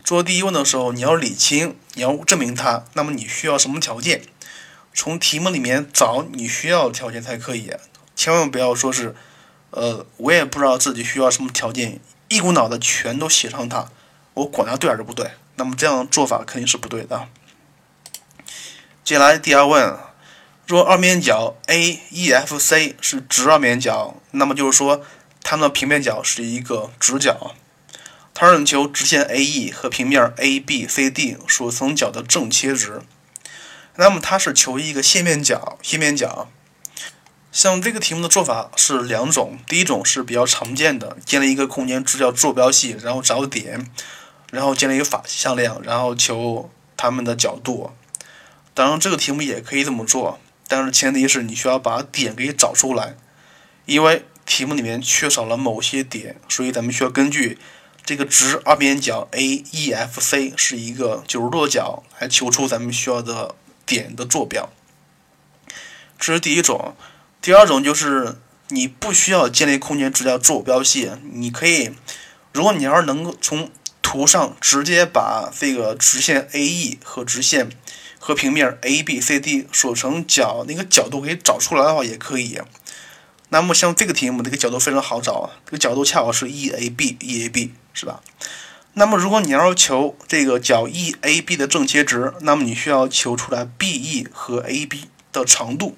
[0.09, 4.23] 做第一问的时候，你要理清，你要证明它，那么你需要什么条件？
[4.91, 7.71] 从题目里面找你需要的条件才可以，
[8.15, 9.15] 千万不要说是。
[9.69, 13.91] 呃，我也不知道自己需要什么条件，一股脑的全都写上它，
[14.33, 15.29] 我管它对还是不对？
[15.57, 17.27] 那么这样做法肯定是不对的。
[19.03, 19.95] 接下来第二问，
[20.65, 25.05] 若二面角 AEFC 是直二面角，那么就是说
[25.43, 27.53] 它们的平面角是一个直角。
[28.39, 33.01] 它让求直线 AE 和平面 ABCD 所层角的正切值。
[33.97, 36.49] 那么它是求一个线面角，线面角。
[37.51, 43.91] 像这个题目的做法是两种，第一种是比较常见的，建立一个空间直角坐标系，然后找点，
[44.53, 47.91] 然后建立一个法向量，然后求它们的角度。
[48.73, 53.17] 当然，这个题目也可以这么做，但是前提是你需要把点给找出来，
[53.85, 57.57] 因为题目里面缺少了某些点，所以咱们需要根据
[58.09, 63.53] 这个直二边角 AEFC 是一个九十度角来求出咱们需要的
[63.85, 64.67] 点的坐标。
[66.17, 66.95] 这是第一种。
[67.39, 71.91] 第二种就是你不需要建立空间直角坐标系，你可以，
[72.51, 73.69] 如果你要是能够从
[74.01, 77.69] 图上直接把这个直线 AE 和直线
[78.17, 82.59] 和平面 ABCD 所成角那个角度给找出来的话，也可以。
[83.49, 87.69] 那么像这个题目，这个角度非常好找，这个角度恰好是 EAB，EAB
[87.99, 88.21] 是吧？
[88.93, 95.97] 那么如果你要求这个角 EAB 的正切值，那么你需要求出来 BE 和 AB 的长度。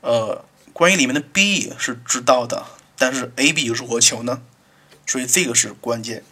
[0.00, 2.66] 呃，关于里面的 BE 是知道的，
[2.98, 4.42] 但是 AB 如何求呢？
[5.06, 6.24] 所以这个是关键。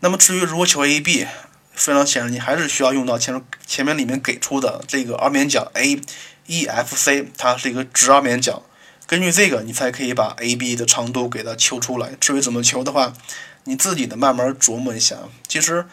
[0.00, 1.26] 那么至于如何求 AB，
[1.74, 8.62] 非常显然你还是需要用到前面前面里面给出的这个二面角 AEFC，它是一个直二面角。
[9.06, 12.10] 根据这个，你才可以把 AB 的长度给它求出来。
[12.20, 13.12] 至于怎么求的话，
[13.64, 15.16] 你自己的慢慢琢磨一下。
[15.46, 15.86] 其实，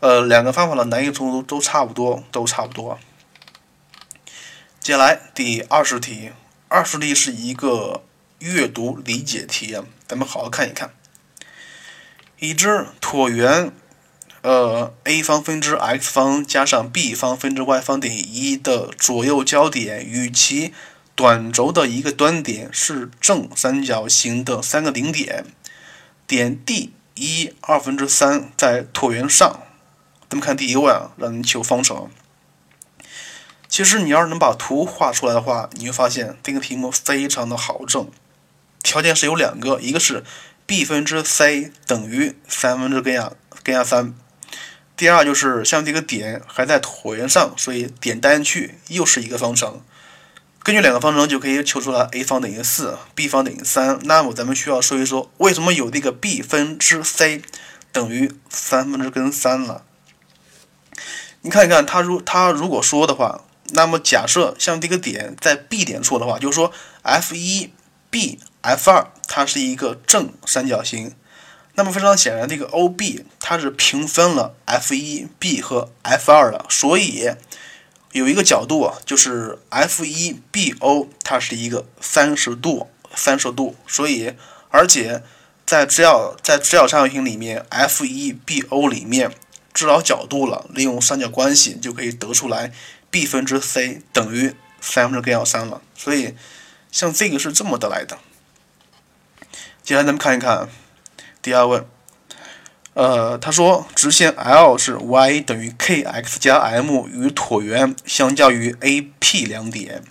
[0.00, 2.98] 呃，两个方法的难易程度都差不多，都差不多。
[4.78, 6.32] 接下来第二十题。
[6.68, 8.04] 二十题是一个
[8.38, 10.92] 阅读理解题，咱们好好看一看。
[12.38, 13.72] 已知椭圆，
[14.42, 20.72] 呃，a 方分之 x 方加上 b 方分之 y 方等于一的左右交点与其
[21.20, 25.44] 短轴的一个端点是正三角形的三个顶点，
[26.26, 29.60] 点 D 一二分之三在椭圆上。
[30.30, 32.10] 咱们看第一问啊，让你求方程。
[33.68, 38.10] 其实你要是能把图画出来的话，你会发现这个题目非常的好证。
[38.82, 40.24] 条件是有两个，一个是
[40.64, 43.30] b 分之 c 等于三分之根压
[43.62, 44.14] 根压三。
[44.96, 49.82] 第二就是像这个点还在椭圆上，所以点单去又是一个方程。
[50.62, 53.98] 根据两个方程就可以求出来 a 方等于四，b 方等于三。
[54.04, 57.42] 那么咱们需要说一说，为什么有这个 b 分之 c
[57.92, 59.84] 等于三分之根三了？
[61.42, 63.44] 你看一看，他如他如果说的话。
[63.72, 67.72] 那么假设像这个点在 B 点处的话，就是说 F 一
[68.10, 71.14] B F 二它是一个正三角形。
[71.76, 77.30] 那么非常显然，这个 O B 它是平分了 F 一 B 和 F 二的，所以
[78.12, 83.76] 有一个角度啊，就是 F 一 B O 它是一个三十度，三十度。
[83.86, 84.34] 所以
[84.70, 85.22] 而且
[85.64, 89.32] 在直角在直角三角形里面，F 一 B O 里面
[89.72, 92.72] 知道角度了，利用三角关系就可以得出来。
[93.12, 96.34] b 分之 c 等于三分之根号三了，所以
[96.92, 98.18] 像这个是这么得来的。
[99.82, 100.68] 接下来咱们看一看
[101.42, 101.84] 第二问，
[103.00, 110.04] 呃，他说直线 L 是 y 等于 kx 加 m 与椭圆相交于 A、P 两点，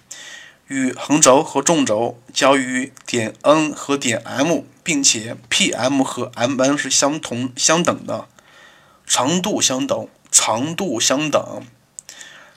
[0.65, 8.25] 与横轴和纵轴交于点 N 和点 M，并且 P、M 和 M、N 是相同相等的，
[9.05, 11.61] 长度相等，长度相等。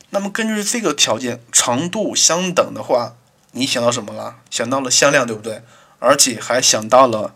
[0.08, 3.16] 那么根据这个条件，长度相等的话，
[3.50, 4.36] 你想到什么了？
[4.48, 5.60] 想到了向量，对不对？
[5.98, 7.34] 而且还想到了，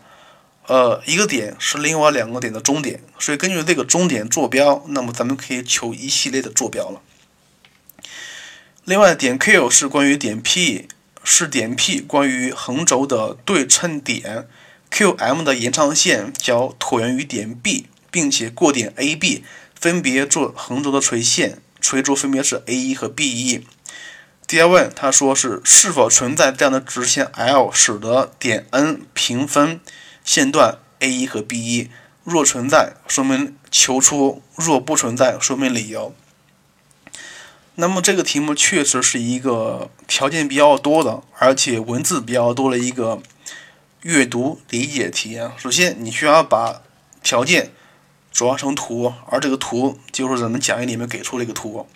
[0.67, 7.01] 呃，一个点是另外两个点的中点，所以根据这个中点坐标，那么咱们可以求一系列的坐标了。
[8.83, 10.87] 另外，点 Q 是关于点 P，
[11.23, 14.47] 是点 P 关于横轴的对称点
[14.91, 19.43] ，QM 的延长线交椭圆于点 B，并且过点 AB。
[19.79, 23.63] 分别做横轴的垂线，垂轴分别是 a 一和 b 一。
[24.47, 29.79] 第二问，他说是是否存在这样的直线 L，使得点 N 平分
[30.27, 31.89] 线段 a 一和 b 一？
[32.25, 36.13] 若存在，说明求出；若不存在，说明理由。
[37.75, 43.21] 那么这个题目确实是一个条件比较多的，而且文字比较多的一个
[44.01, 45.53] 阅读理解题啊。
[45.57, 46.81] 首先，你需要把
[47.23, 47.71] 条件
[48.29, 51.87] 转化成图，而这个图就是咱们讲义里面给出的一个图。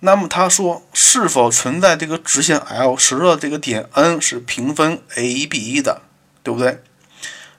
[0.00, 6.02] 那么他说，是否存在这个直线 L，使得这个点 N 是平分 a 一、b、一的，
[6.42, 6.82] 对不对？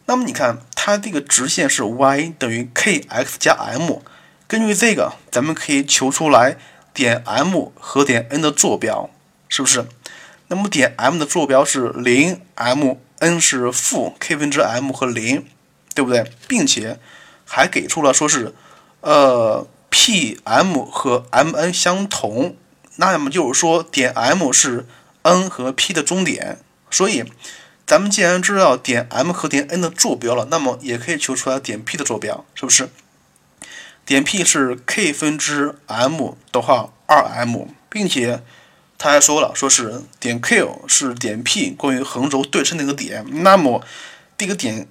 [0.05, 4.01] 那么你看，它这个直线是 y 等于 kx 加 m，
[4.47, 6.57] 根据这个，咱们可以求出来
[6.93, 9.09] 点 M 和点 N 的坐标，
[9.47, 9.85] 是不是？
[10.47, 15.45] 那么点 M 的坐标是零 m，N 是负 k 分之 m 和零，
[15.95, 16.31] 对不对？
[16.47, 16.99] 并且
[17.45, 18.53] 还给出了说是，
[19.01, 19.67] 呃。
[19.95, 22.57] P M 和 M N 相同，
[22.95, 24.87] 那么就是说点 M 是
[25.21, 26.57] N 和 P 的中点，
[26.89, 27.23] 所以
[27.85, 32.89] 咱们既然知道点 M 和点 N 的坐标了，那么也可以求出来点 P 的坐标，是不是？
[34.05, 38.43] 点 P 是 K 分之 M 逗号二 M，并且
[38.97, 43.83] 他还说了，说是点 Q 是点 P 关于横轴对称的一个点，那么
[44.37, 44.87] 这个点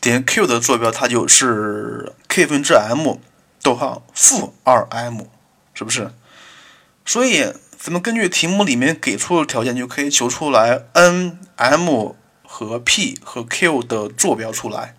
[0.00, 3.18] 点 Q 的坐标它就是 K 分之 M。
[3.62, 5.26] 逗号负二 m，
[5.74, 6.12] 是不是？
[7.04, 7.52] 所以
[7.86, 14.96] 咱们根据题目里面给出的条件，就可以求出来 n m 和 p 和 q 的坐标出来。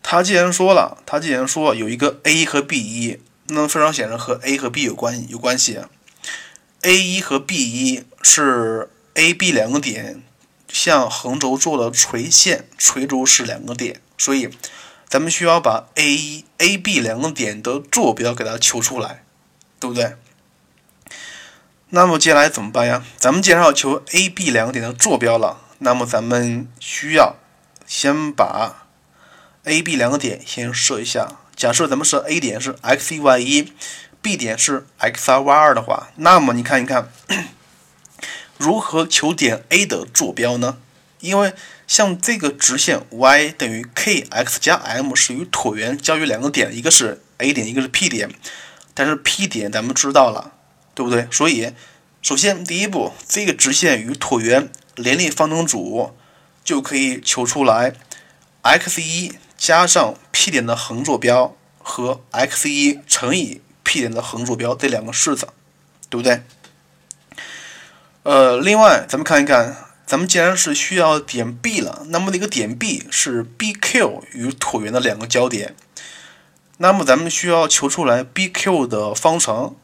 [0.00, 3.18] 他既然说了，他既然说有一个 a 和 b 一，
[3.48, 5.80] 那非常显然和 a 和 b 有关有关系。
[6.82, 10.22] a 一和 b 一是 a b 两个点
[10.68, 14.48] 向横轴做的垂线，垂轴是两个点，所以。
[15.08, 19.24] 咱们需要把 A、A、B 两个点的坐标给它求出来，
[19.80, 20.14] 对不对？
[21.92, 23.04] 那么接下来怎么办呀？
[23.16, 27.36] 咱们既然要求 A、B 两个点的坐标了，那么咱们需要
[27.84, 28.86] 先把
[29.64, 31.36] A、B 两个点先设一下。
[31.56, 33.72] 假设咱们设 A 点是 x 一 y 一
[34.22, 37.10] ，B 点是 x 二 y 二的话，那么你看一看，
[38.56, 40.78] 如何求点 A 的坐标呢？
[41.18, 41.52] 因为
[41.88, 48.30] 像这个直线 y 等于 kx 加 m 是与椭圆交于两个点，一个是 A 点，一个是 P 点。
[48.94, 50.52] 但是 P 点咱们知道了，
[51.00, 51.26] 对不对？
[51.30, 51.72] 所以，
[52.20, 56.14] 首先第一步，这个直线与椭圆联立方程组
[56.62, 57.94] 就可以求出来
[58.60, 65.48] x 一加上 P 点的横坐标和 x 一乘以 P 点的横坐标这两个式子，
[66.10, 66.42] 对不对？
[68.24, 69.86] 呃，另外咱们看一看。
[70.04, 75.76] 咱们既然是需要点 B 了，那么那个点 B 是 BQ 与椭圆的两个交点，
[76.78, 79.76] 那么咱们需要求出来 BQ 的方程，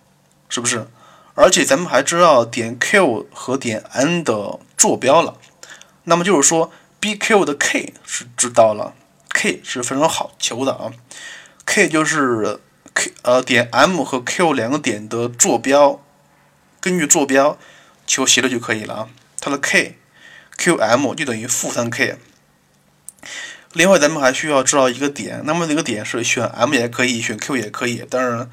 [0.49, 0.89] 是不是？
[1.37, 5.39] 而且咱们还知道点 Q 和点 N 的坐标了，
[6.03, 8.95] 那么就是说 BQ 的 K 是知道了
[9.28, 10.91] ，K 是非常好求的啊
[11.64, 12.59] ，K 就是
[12.93, 16.03] K 呃点 M 和 Q 两个点的坐标，
[16.80, 17.57] 根据坐标
[18.05, 19.09] 求斜率就可以了啊，
[19.41, 19.99] 它的 K。
[20.59, 22.16] Qm 就等于负三 k。
[23.74, 27.99] 另外，咱们还需要知道一个点，那么这个点是选 M 也可以，选 Q 也可以。
[28.09, 28.51] 当然，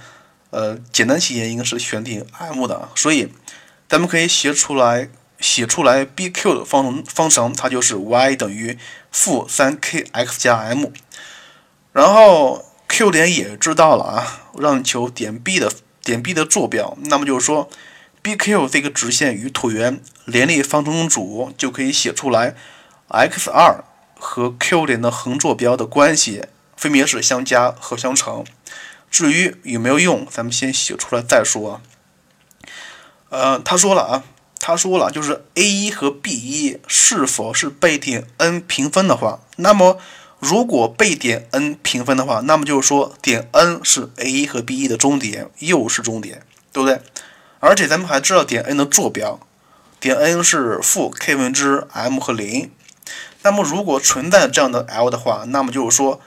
[0.54, 2.88] 呃，简单起见应该是选定 M 的。
[2.96, 3.34] 所以，
[3.90, 8.78] 咱们可以写出来，写出来 BQ 的方程，方程它就是 y 等于
[9.12, 10.92] 负三 kx 加 m。
[11.92, 15.72] 然后 Q 点也知道了啊，让求点 B 的
[16.04, 17.70] 点 B 的坐标，那么就是说。
[18.24, 22.56] BQ 这个直线与椭圆联立方程组就可以写出来
[23.10, 23.84] ，x 二
[24.18, 26.46] 和 Q 点的横坐标的关系
[26.78, 28.46] 分别是相加和相乘。
[29.14, 31.80] 至于有没有用，咱们先写出来再说。
[33.30, 34.24] 呃，他说了啊，
[34.60, 40.00] 他说了，就是 A 一和 B 一是否是被点 N 平分的话，那么
[40.40, 46.42] 如果被点 N 平分的话，那么就是说点 N 是 A 一和 B 一的中点，又是中点，
[46.72, 47.00] 对不对？
[47.60, 49.40] 而且咱们还知道点 N 的坐标，
[50.00, 52.72] 点 N 是负 k 分之 m 和零。
[53.44, 56.20] 那么如果存在这样的 L 的话，那么就是说，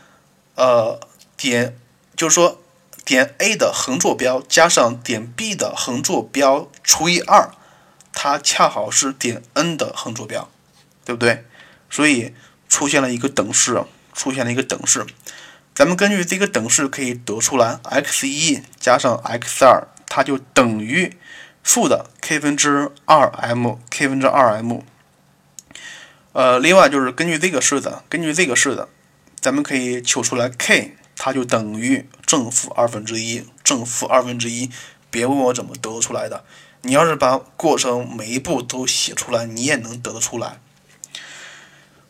[0.54, 1.00] 呃，
[1.36, 1.76] 点
[2.14, 2.60] 就是说
[3.06, 7.50] 点 A 的横坐标加上点 B 的横坐标除以二，
[8.12, 10.50] 它恰好是点 N 的横坐标，
[11.06, 11.46] 对不对？
[11.88, 12.34] 所以
[12.68, 13.82] 出现了一个等式，
[14.12, 15.06] 出现了一个等式。
[15.74, 21.16] 咱们根据这个等式可以得出来，x 一加上 x 二，它就等于。
[21.62, 24.84] 负的 k 分之二 m，k 分之二 m。
[26.30, 28.88] 呃，另外就是根据这个式子，根据这个式子，
[29.40, 34.70] 咱们可以求出来 k 它就等于正负二分之一，正负二分之一。
[35.10, 36.44] 别问我怎么得出来的，
[36.82, 40.60] 你要是把过程每一步都写出来，你也能得得出来。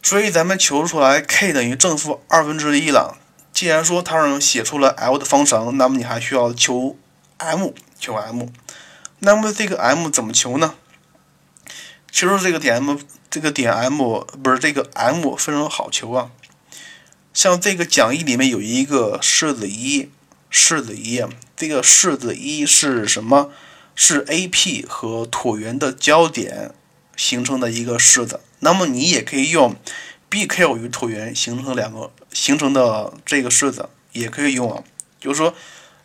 [0.03, 3.19] 所以咱们求出来 k 等于正负二分之一了。
[3.53, 6.97] 既然说它让写出了 l 的方程，那么你还需要求
[7.39, 8.49] m，求 m。
[9.21, 10.75] 那么这个 m 怎么求呢？
[12.11, 12.99] 其实这个点 m，
[13.31, 16.31] 这个点 m 不是这个 m 非常好求啊。
[17.37, 20.09] 像这个讲义里面有一个式子一。
[20.49, 21.23] 式子一，
[21.55, 23.53] 这个式子一是什么？
[23.95, 26.73] 是 AP 和椭圆的交点
[27.15, 28.41] 形成的一个式子。
[28.61, 29.77] 那么你也可以用
[30.31, 34.83] BQ 与椭圆形成两个形成的这个式子，也可以用啊。
[35.21, 35.55] 就是说，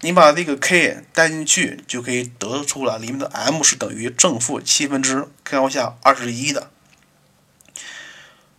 [0.01, 6.69] 你把这个 K 带进去，就可以得出来里面的 M 是等于正负七分之 k 号下二十一的。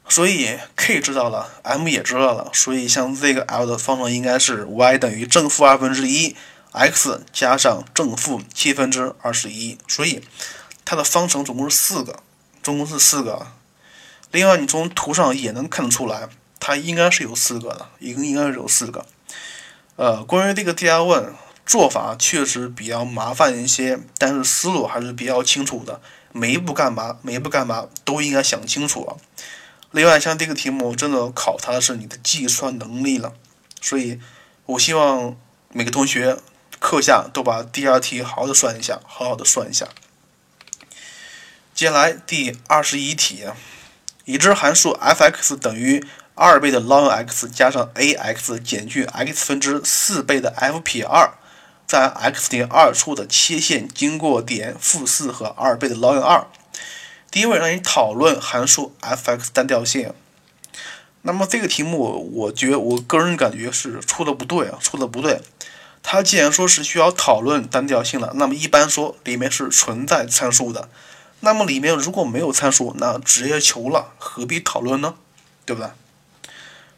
[0.09, 6.37] 所以 k 知道了，m 也知道了，所以像这个 l 的方程应该是 y 等于正负二分之一
[6.73, 10.23] x 加上正负七分之二十一，所以
[10.85, 12.21] 它的方程总共是四个，
[12.63, 13.47] 总共是四个。
[14.31, 16.29] 另外，你从图上也能看得出来，
[16.59, 19.07] 它应该是有四个的，一共应该是有四个。
[19.97, 21.35] 呃，关于这个第二问
[21.65, 26.01] 做法确实比较麻烦一些，但是思路还是比较清楚的。
[26.33, 29.17] 每一步干嘛，每一步干嘛都应该想清楚啊。
[29.93, 33.34] 另外，像这个题目真的考察的是你的计算能力了，
[33.80, 34.18] 所以
[34.64, 35.36] 我希望
[35.68, 36.38] 每个同学
[36.80, 39.86] 课下都把第二题好好的算一下，好好的算一下。
[41.74, 43.45] 接下来第二十一题，
[44.24, 46.03] 已知函数 f(x) 等于
[46.34, 51.34] 二倍的 ln(x) 加上 a(x) 减去 x 分之四倍的 f 撇二，
[51.86, 56.47] 在 x 点二处的切线经过点负四和二倍的 ln 二。
[57.33, 60.12] 第一位让你讨论函数 f(x) 单调性，
[61.22, 65.41] 那么这个题目，我觉我个人感觉是出的不对啊，出的不对。
[66.03, 70.91] 它既然说是需要讨论单调性了，那么一般说里面是存在参数的，
[71.41, 75.14] 那么里面如果没有参数，那直接求了，何必讨论呢？
[75.64, 75.89] 对不对？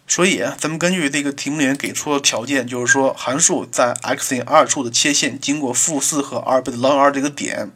[0.09, 7.70] 所以咱们根据这个题目里面给出的条件，就是说函数在 x 点二处的切线经过负四和二倍的 ln 二这个点，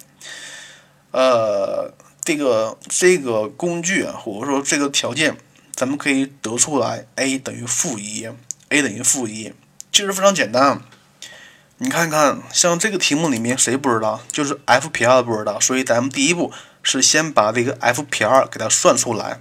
[1.12, 1.94] 呃。
[2.28, 5.38] 这个这个工具啊，或者说这个条件，
[5.74, 8.28] 咱们可以得出来，a 等于负一
[8.68, 9.54] ，a 等于负一，
[9.90, 10.82] 其实非常简单。
[11.78, 14.20] 你看看，像这个题目里面谁不知道？
[14.30, 16.52] 就是 f 撇二不知道，所以咱们第一步
[16.82, 19.40] 是先把这个 f 撇二给它算出来。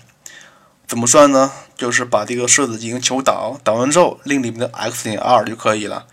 [0.88, 1.52] 怎么算呢？
[1.76, 6.08] 就是把这个式子进行求导，导完之后令里面的 x 等于二就可以了。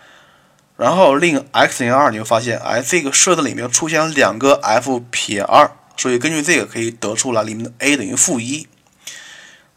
[0.76, 5.70] 然后令 x 等于二，你会发现，哎，这个式子里面出现了两个 f 撇二。
[5.96, 8.66] 所以根据这个可以得出来里面的 a 等于负一。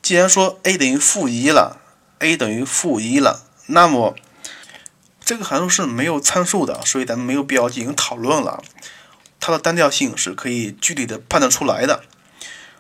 [0.02, 1.82] 既然说 a 等于负一了
[2.20, 4.16] ，a 等于负一了，那么
[5.24, 8.64] 这个函数是没有参数的，所以咱们没有必要进行讨论了。
[9.40, 12.04] 它的单调性是可以具体的判断出来的。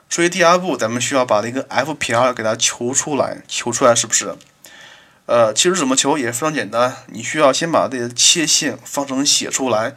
[0.09, 4.35] 所以第二步咱们需要把这个 f 撇给它求出来，求出来是不是？
[5.25, 9.95] 呃，其实怎么求也非常简单，你需要先把这个切线方程写出来。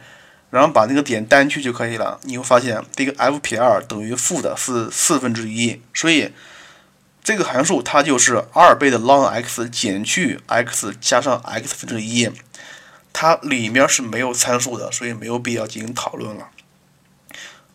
[0.51, 6.31] 然后把那个点单去就可以了，你会发现这个 f 撇二等于负的是四分之一，所以
[7.23, 12.29] 这个函数它就是二倍的 ln x 减去 x 加上 x 分之一，
[13.13, 16.49] 它里面是没有参数的，所以没有必要进行讨论了，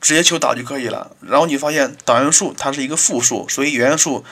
[0.00, 1.16] 直接求导就可以了。
[1.20, 4.22] 然后你发现导函数它是一个负数，所以原元数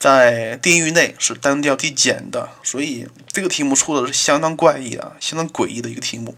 [0.00, 6.36] 在定义域内是单调递减的，所以这个题目出的是相当怪异的、相当诡异的一个题目。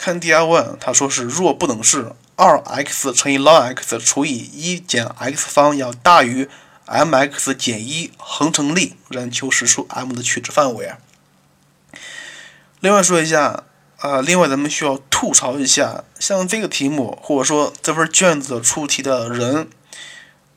[0.00, 6.48] 看第二问，他说是若不等式二 x 乘以 ln x 除以一减 x 方要大于
[6.86, 10.94] m(x) 减一恒成立，然求实数 m 的取值范围。
[12.80, 13.64] 另外说一下，
[13.98, 19.68] 啊，另外咱们需要吐槽一下，像这个题目或者说这份卷子出题的人，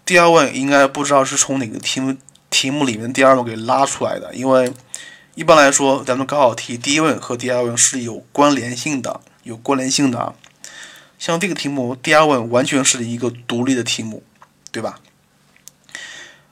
[0.06, 2.16] 第二问应该不知道是从哪个题目
[2.50, 4.72] 题目里面第二问给拉出来的，因为
[5.36, 9.20] 一般来说咱们高考题第一问和第二问是有关联性的。
[9.44, 10.34] 有关联性的啊，
[11.20, 14.24] 像这个题目第二问完全是一个独立的题目，
[14.72, 15.00] 对吧？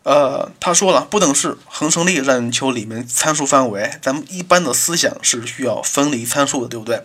[0.04, 7.04] 呃，他说了不等式恒成立让你求里面参数范围，咱们一般的思想是需要分离参数的，对不对？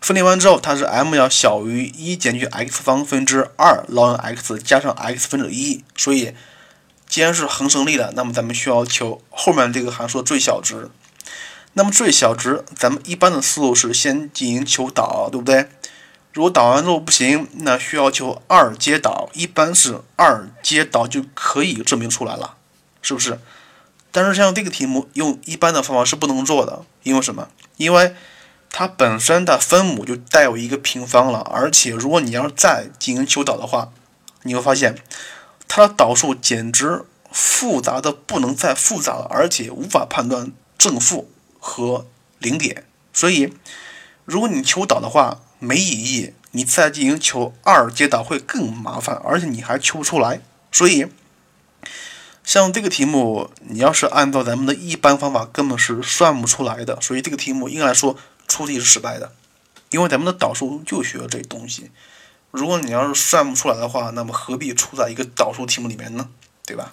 [0.00, 6.34] 分离完之后，它是 m 要小于一减去 x 方分之二 ln x 加上 x 分之一，所以
[7.08, 10.90] 既然是恒成立的，那么咱们需要求后面这个函数最小值。
[11.74, 15.68] 那么最小值，咱们一般的思路是先进行求导，对不对？
[16.32, 22.56] 如果导完之后不行，那需要求二阶导，一般是二阶导就可以证明出来了，
[23.02, 23.38] 是不是？
[24.10, 27.48] 但是像这个题目用一般的方法是不能做的，因为什么？
[27.76, 28.14] 因为
[28.70, 33.92] 它本身的分母就带有一个平方了，而且如果你要再进行求导的话，
[34.42, 34.96] 你会发现
[35.66, 41.28] 它的导数简直复杂的不能再复杂了，而且无法判断正负
[41.66, 42.06] 和
[42.38, 42.84] 零点。
[43.12, 43.54] 所以，
[44.24, 50.42] 如果你求导的话没意义，你再进行求二阶导会更麻烦，而且你还求不出来。
[50.70, 51.06] 所以。
[52.46, 57.00] 像这个题目，你要是按照咱们的一般方法，根本是算不出来的。
[57.00, 59.32] 所以这个题目应该来说出题是失败的，
[59.88, 61.90] 因为咱们的导数就学这东西。
[62.50, 66.28] 如果你要是算不出来的话，那么何必出在一个导数题目里面呢？
[66.66, 66.92] 对吧？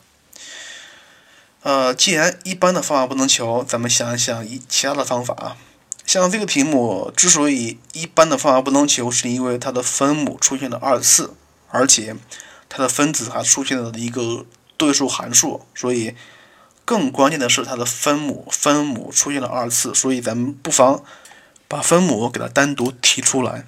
[1.61, 5.57] 呃，既然一般的方法不能求，咱们想一想一其他的方法啊。
[6.05, 11.33] 像这个题目之所以一般的方法不能求，是因为它的分母出现了二次，
[11.69, 12.15] 而且
[12.67, 14.45] 它的分子还出现了一个。
[14.77, 16.15] 对数函数，所以
[16.85, 21.03] 更关键的是它的分母，分母出现了二次，所以咱们不妨
[21.67, 23.63] 把分母给它单独提出来。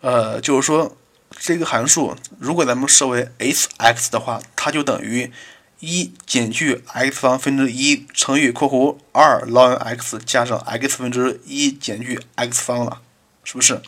[0.00, 0.96] 呃，就是说
[1.38, 5.30] 这个函数，如果咱们设为 s(x) 的话，它就等于
[5.80, 13.02] 一减去 x 方分之一乘以括弧二 ln x 加上 x 分之一减去 x 方了，
[13.44, 13.80] 是不是？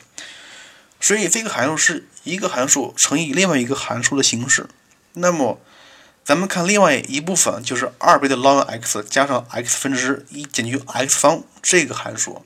[1.00, 4.68] 所以这个函数是一个函数乘以另外一个函数的形式，
[5.14, 5.60] 那么。
[6.24, 12.44] 咱们看另外一部分，就是二倍的 ln x 加上 x 分之一减去 x 方这个函数。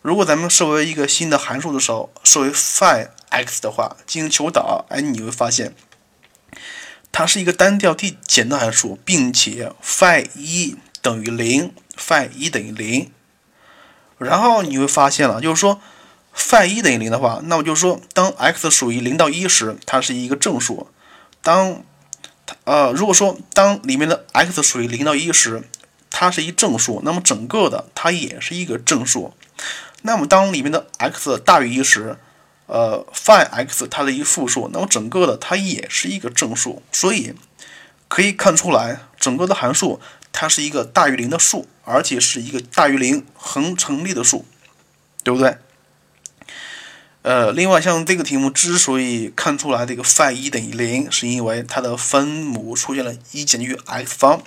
[0.00, 5.74] 如果咱们设为一个新的函数的时候，设为 phi x 的话，进行求导，哎，你会发现
[7.12, 13.12] 它是一个单调递减的函数，并且 phi 一等于零，phi 一等于零。
[14.18, 15.80] 然后你会发现了，就是说
[16.34, 20.86] phi 一等于零的话，那么就是说，当 x 属于零到一时，它是一个正数；
[21.42, 21.84] 当
[22.64, 25.62] 呃，如果说当里面的 x 属于零到一时，
[26.10, 29.34] 它是一正数，那么整个的它也是一个正数。
[30.02, 32.16] 那么当里面的 x 大于一时，
[32.72, 36.82] 呃，phi x 它的一个负数，那么整个的它也是一个正数。
[36.90, 37.34] 所以
[38.08, 40.00] 可以看出来，整个的函数
[40.32, 44.46] 它是一个大于零的数，而且是一个大于零恒成立的数，
[45.22, 45.58] 对不对？
[47.20, 54.42] 呃，另外像这个题目之所以看出来这个 phi 一等于零，是因为它的分母出现了一减去 x 方，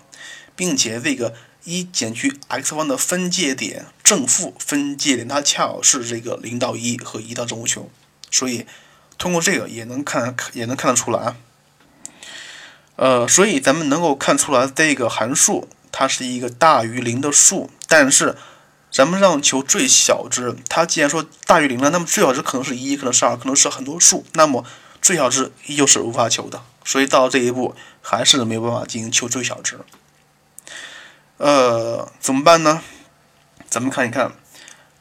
[0.56, 7.88] 并且这个一减去 x 方的分界点正负分界点，它恰好是这个零到一和一到正无穷，
[8.36, 8.66] 所以
[9.18, 11.36] 通过这个也能看也能看得出来。
[12.98, 18.36] 呃，所以咱们能够看出来这个函数它是一个大于零的数，但是。
[18.92, 24.64] 咱们让求最小值，它既然说大于零了，那么最小值可能是一，可能是二，可能是很多数，那么
[25.02, 26.62] 最小值依旧是无法求的。
[26.86, 29.78] 所以到这一步还是没有办法进行求最小值。
[31.36, 32.82] 呃，怎么办呢？
[33.70, 34.32] 咱们看一看，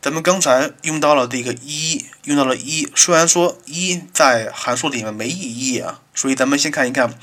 [0.04, 7.18] 咱们刚才用到了这个一，用到了一，虽然说一在函数里面没意义啊，所以咱们先看一看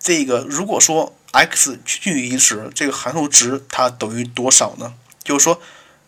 [0.00, 4.94] 这个，如果说 x 趋近于一时，这个函数值它等于多少呢？
[5.22, 5.62] 就是说。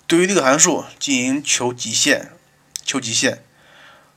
[0.09, 2.33] 对于这个函数进行求极限，
[2.83, 3.45] 求极限，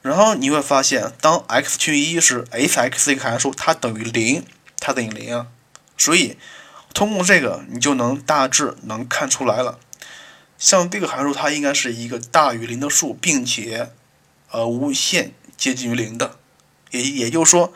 [0.01, 4.43] 然后你会发现，当 x 趋近于一时，f(x) 这个函数它等于零，
[4.79, 5.45] 它等于零啊。
[5.97, 6.35] 所以
[6.95, 9.77] 通过这个，你就能大致能看出来了。
[10.61, 13.89] 像这个函数，它应该是一个大于零的数，并且
[14.51, 16.37] 呃无限接近于零的，
[16.91, 17.73] 也也就是说，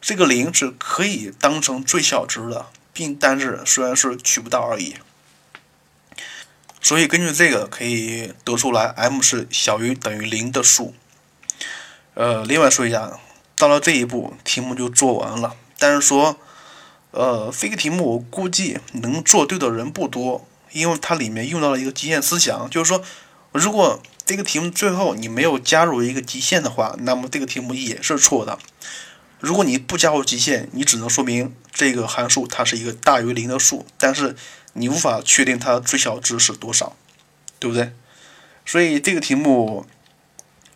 [0.00, 4.94] 这个零是可以当成最小值的，并但是虽然是取不到而已。
[6.80, 10.94] 所以根据这个可以得出来，m 是小于等于零的数。
[12.14, 13.18] 呃，另外说一下，
[13.56, 15.56] 到了这一步，题目就做完了。
[15.80, 16.38] 但是说，
[17.10, 23.02] 呃，这个题目我估计能做对的人不多，因为它里面用到了一个极限思想，就是说，
[23.52, 28.58] 如果这个题目最后你没有加入一个极限的话，那么这个题目也是错的。
[29.38, 34.36] 如果你不加入极限，你只能说明这个函数它是一个大于零的数，但是。
[34.72, 36.94] 你无法确定它最小值是多少，
[37.58, 37.92] 对不对？
[38.64, 39.84] 所以这个题目，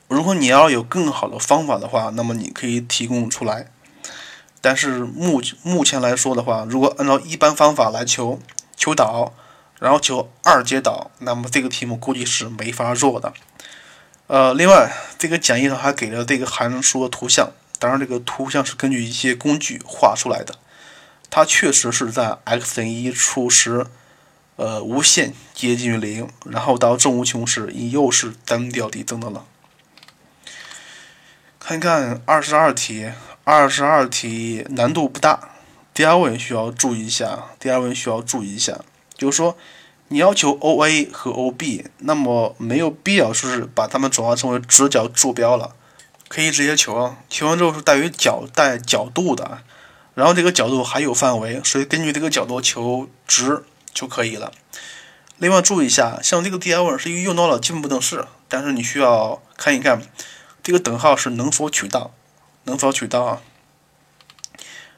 [0.09, 3.71] 如果你要有更好的方法的话，那么你可以提供出来。
[4.61, 8.41] 但是目目前来说的话，如果按照一般方法来求
[8.77, 9.33] 求导，
[9.79, 13.33] 然后求二阶导，那么这个题目估计是没法做的。
[14.27, 20.55] 呃，另外这个讲义上还给了这个函数图像，当然这个图像是根据一些工具画出来的。
[21.29, 23.87] 它确实是在 x 等于一处时，
[24.57, 29.45] 呃，无限接近于零，然后到正无穷时，你又是单调递增的了。
[31.59, 33.11] 看一看二十二题，
[33.43, 35.51] 二十二题难度不大。
[35.93, 38.81] 第二问需要注意一下，第二问需要注意一下，
[39.17, 39.57] 就是说，
[40.09, 45.75] 你要求 OA 和 OB，那么没有必要说是把它们转化成为直角坐标了，
[46.29, 47.19] 可以直接求啊。
[47.31, 49.63] 求完之后是带于角带角度的，
[50.15, 54.53] 然后这个角度还有范围，所以根据这个角度求值就可以了。
[55.39, 60.03] 另外注意一下，像这个第二问是用到了基本不等式，但是你需要看一看
[60.63, 62.13] 这个等号是能否取到，
[62.65, 63.43] 能否取到啊？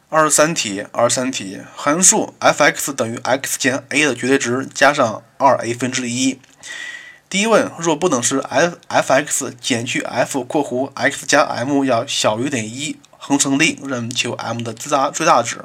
[0.09, 6.39] 二十三题，二十三题，函数 f(x) 等于 x 减 a 的绝对值加上二 a 分之一。
[7.29, 15.65] 第一问，若不等式 f f(x) 减去 f（ 括弧 x 加 m） 要小于等于一，恒成立，任求 m 的最大最大值。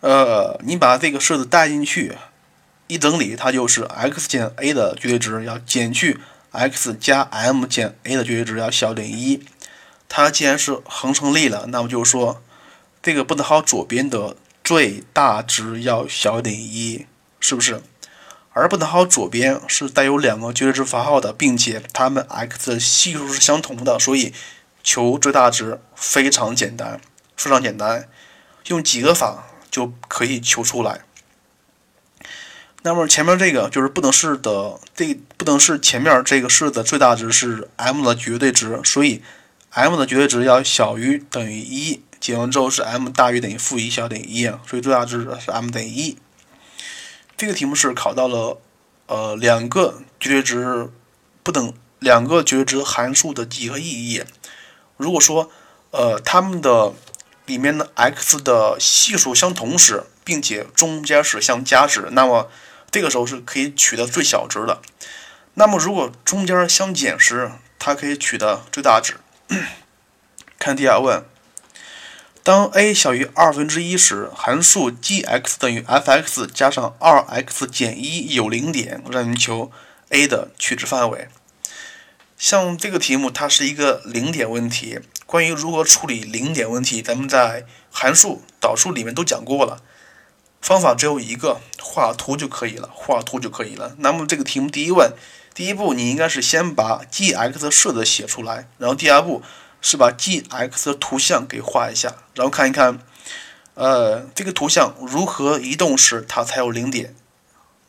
[0.00, 2.16] 呃，你把这个式子带进去，
[2.86, 6.18] 一整理，它就是 x 减 a 的绝对值要减去
[6.52, 9.44] x 加 m 减 a 的绝对值要小于等于一。
[10.08, 12.40] 它既然是恒成立了，那么就是说，
[13.02, 17.06] 这个不等号左边的最大值要小于等于一，
[17.40, 17.82] 是不是？
[18.52, 24.32] 而不等号左边是带有两个绝对值符号的，并且它们 x 的系数是相同的，所以
[24.82, 27.00] 求最大值非常简单，
[27.36, 28.08] 非常简单，
[28.68, 31.02] 用几个法就可以求出来。
[32.82, 39.22] 那么前面这个就是不等式的这不等式前面这个式的最大值是 m 的绝对值，所以。
[39.76, 46.16] M 的绝对值要小于等于一，解完之后是 m 大于等于负一，小于等于一啊，所以最大值是 m 等于一。
[47.36, 48.58] 这个题目是考到了
[49.04, 50.88] 呃两个绝对值
[51.42, 54.24] 不等两个绝对值函数的几何意义。
[54.96, 55.50] 如果说
[55.90, 56.94] 呃它们的
[57.44, 62.50] 里面的 x 的系数相同时，并且中间是相加值，那么
[62.90, 64.80] 这个时候是可以取得最小值的。
[65.52, 69.18] 那么如果中间相减时，它可以取得最大值。
[70.58, 71.24] 看第二问，
[72.42, 79.70] 当 a 小于二分之一时，函数 g(x) 等于 f(x) 加上二 x 减一有零点，让你求
[80.08, 81.28] a 的取值范围。
[82.36, 85.00] 像这个题目，它是一个零点问题。
[85.26, 89.82] 关于如何处理零点问题，咱们在函数导数里面都讲过了。
[90.60, 93.94] 方法只有一个，画图就可以了，画图就可以了。
[93.98, 95.12] 那么这个题目第一问。
[95.56, 99.42] 第一步，你应该是先把 g(x) 的式子写出来，然后第二步
[99.80, 102.98] 是把 g(x) 的图像给画一下，然后看一看，
[103.72, 107.16] 呃，这个图像如何移动时它才有零点。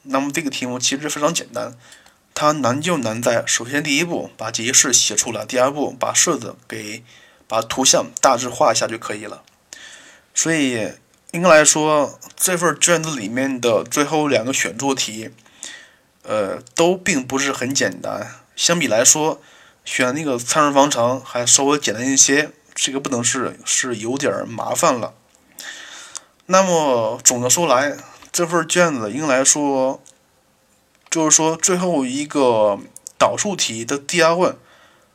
[0.03, 1.75] 那么这个题目其实非常简单，
[2.33, 7.03] 它难就难在首先第一步把解析式写出来，第二步把式子给
[7.49, 9.43] 把图像大致画一下就可以了。
[10.33, 10.93] 所以
[11.31, 15.31] 应该来说，这份卷子里面的最后两个选做题。
[16.27, 18.35] 呃，都并不是很简单。
[18.53, 19.41] 相比来说，
[19.85, 22.51] 选那个参数方程还稍微简单一些。
[22.75, 25.13] 这个不等式是有点麻烦了。
[26.47, 27.95] 那么总的说来，
[28.31, 30.03] 这份卷子应该来说，
[31.09, 32.77] 就是说最后一个
[33.17, 34.57] 导数题的第二问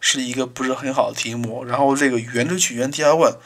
[0.01, 1.63] 是一个不是很好的题目。
[1.63, 3.37] 然后这个圆锥曲线第二问，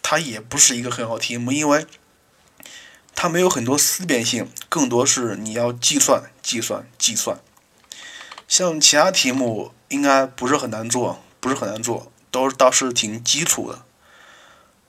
[0.00, 1.84] 它也不是一个很好题目，因为。
[3.16, 7.40] 它没有很多思辨性，更多是你要计算、计算、计算。
[8.46, 13.82] 像其他题目应该不是很难做，不是很难做，都倒是挺基础的。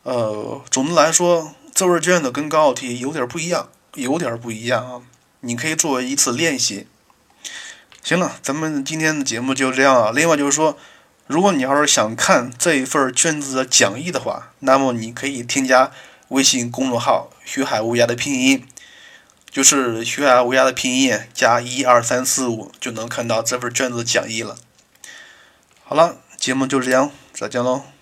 [0.04, 5.02] 呃，总的来说，这份卷子跟高考题有点不一样，有点不一样啊。
[5.40, 6.86] 你可以作为一次练习。
[8.04, 10.12] 行了，咱们今天的节目就这样了。
[10.12, 10.78] 另外就是说，
[11.28, 15.92] 如果你要是想看这一份卷子的讲义的话，那么你可以添加。
[16.30, 18.68] 微信公众号“学海无涯”的拼音，
[19.50, 24.58] 就是“学海无涯”的拼音加一二三四五，就能看到这份卷子讲义了。
[25.86, 27.97] 好了，节目就这样，再见喽。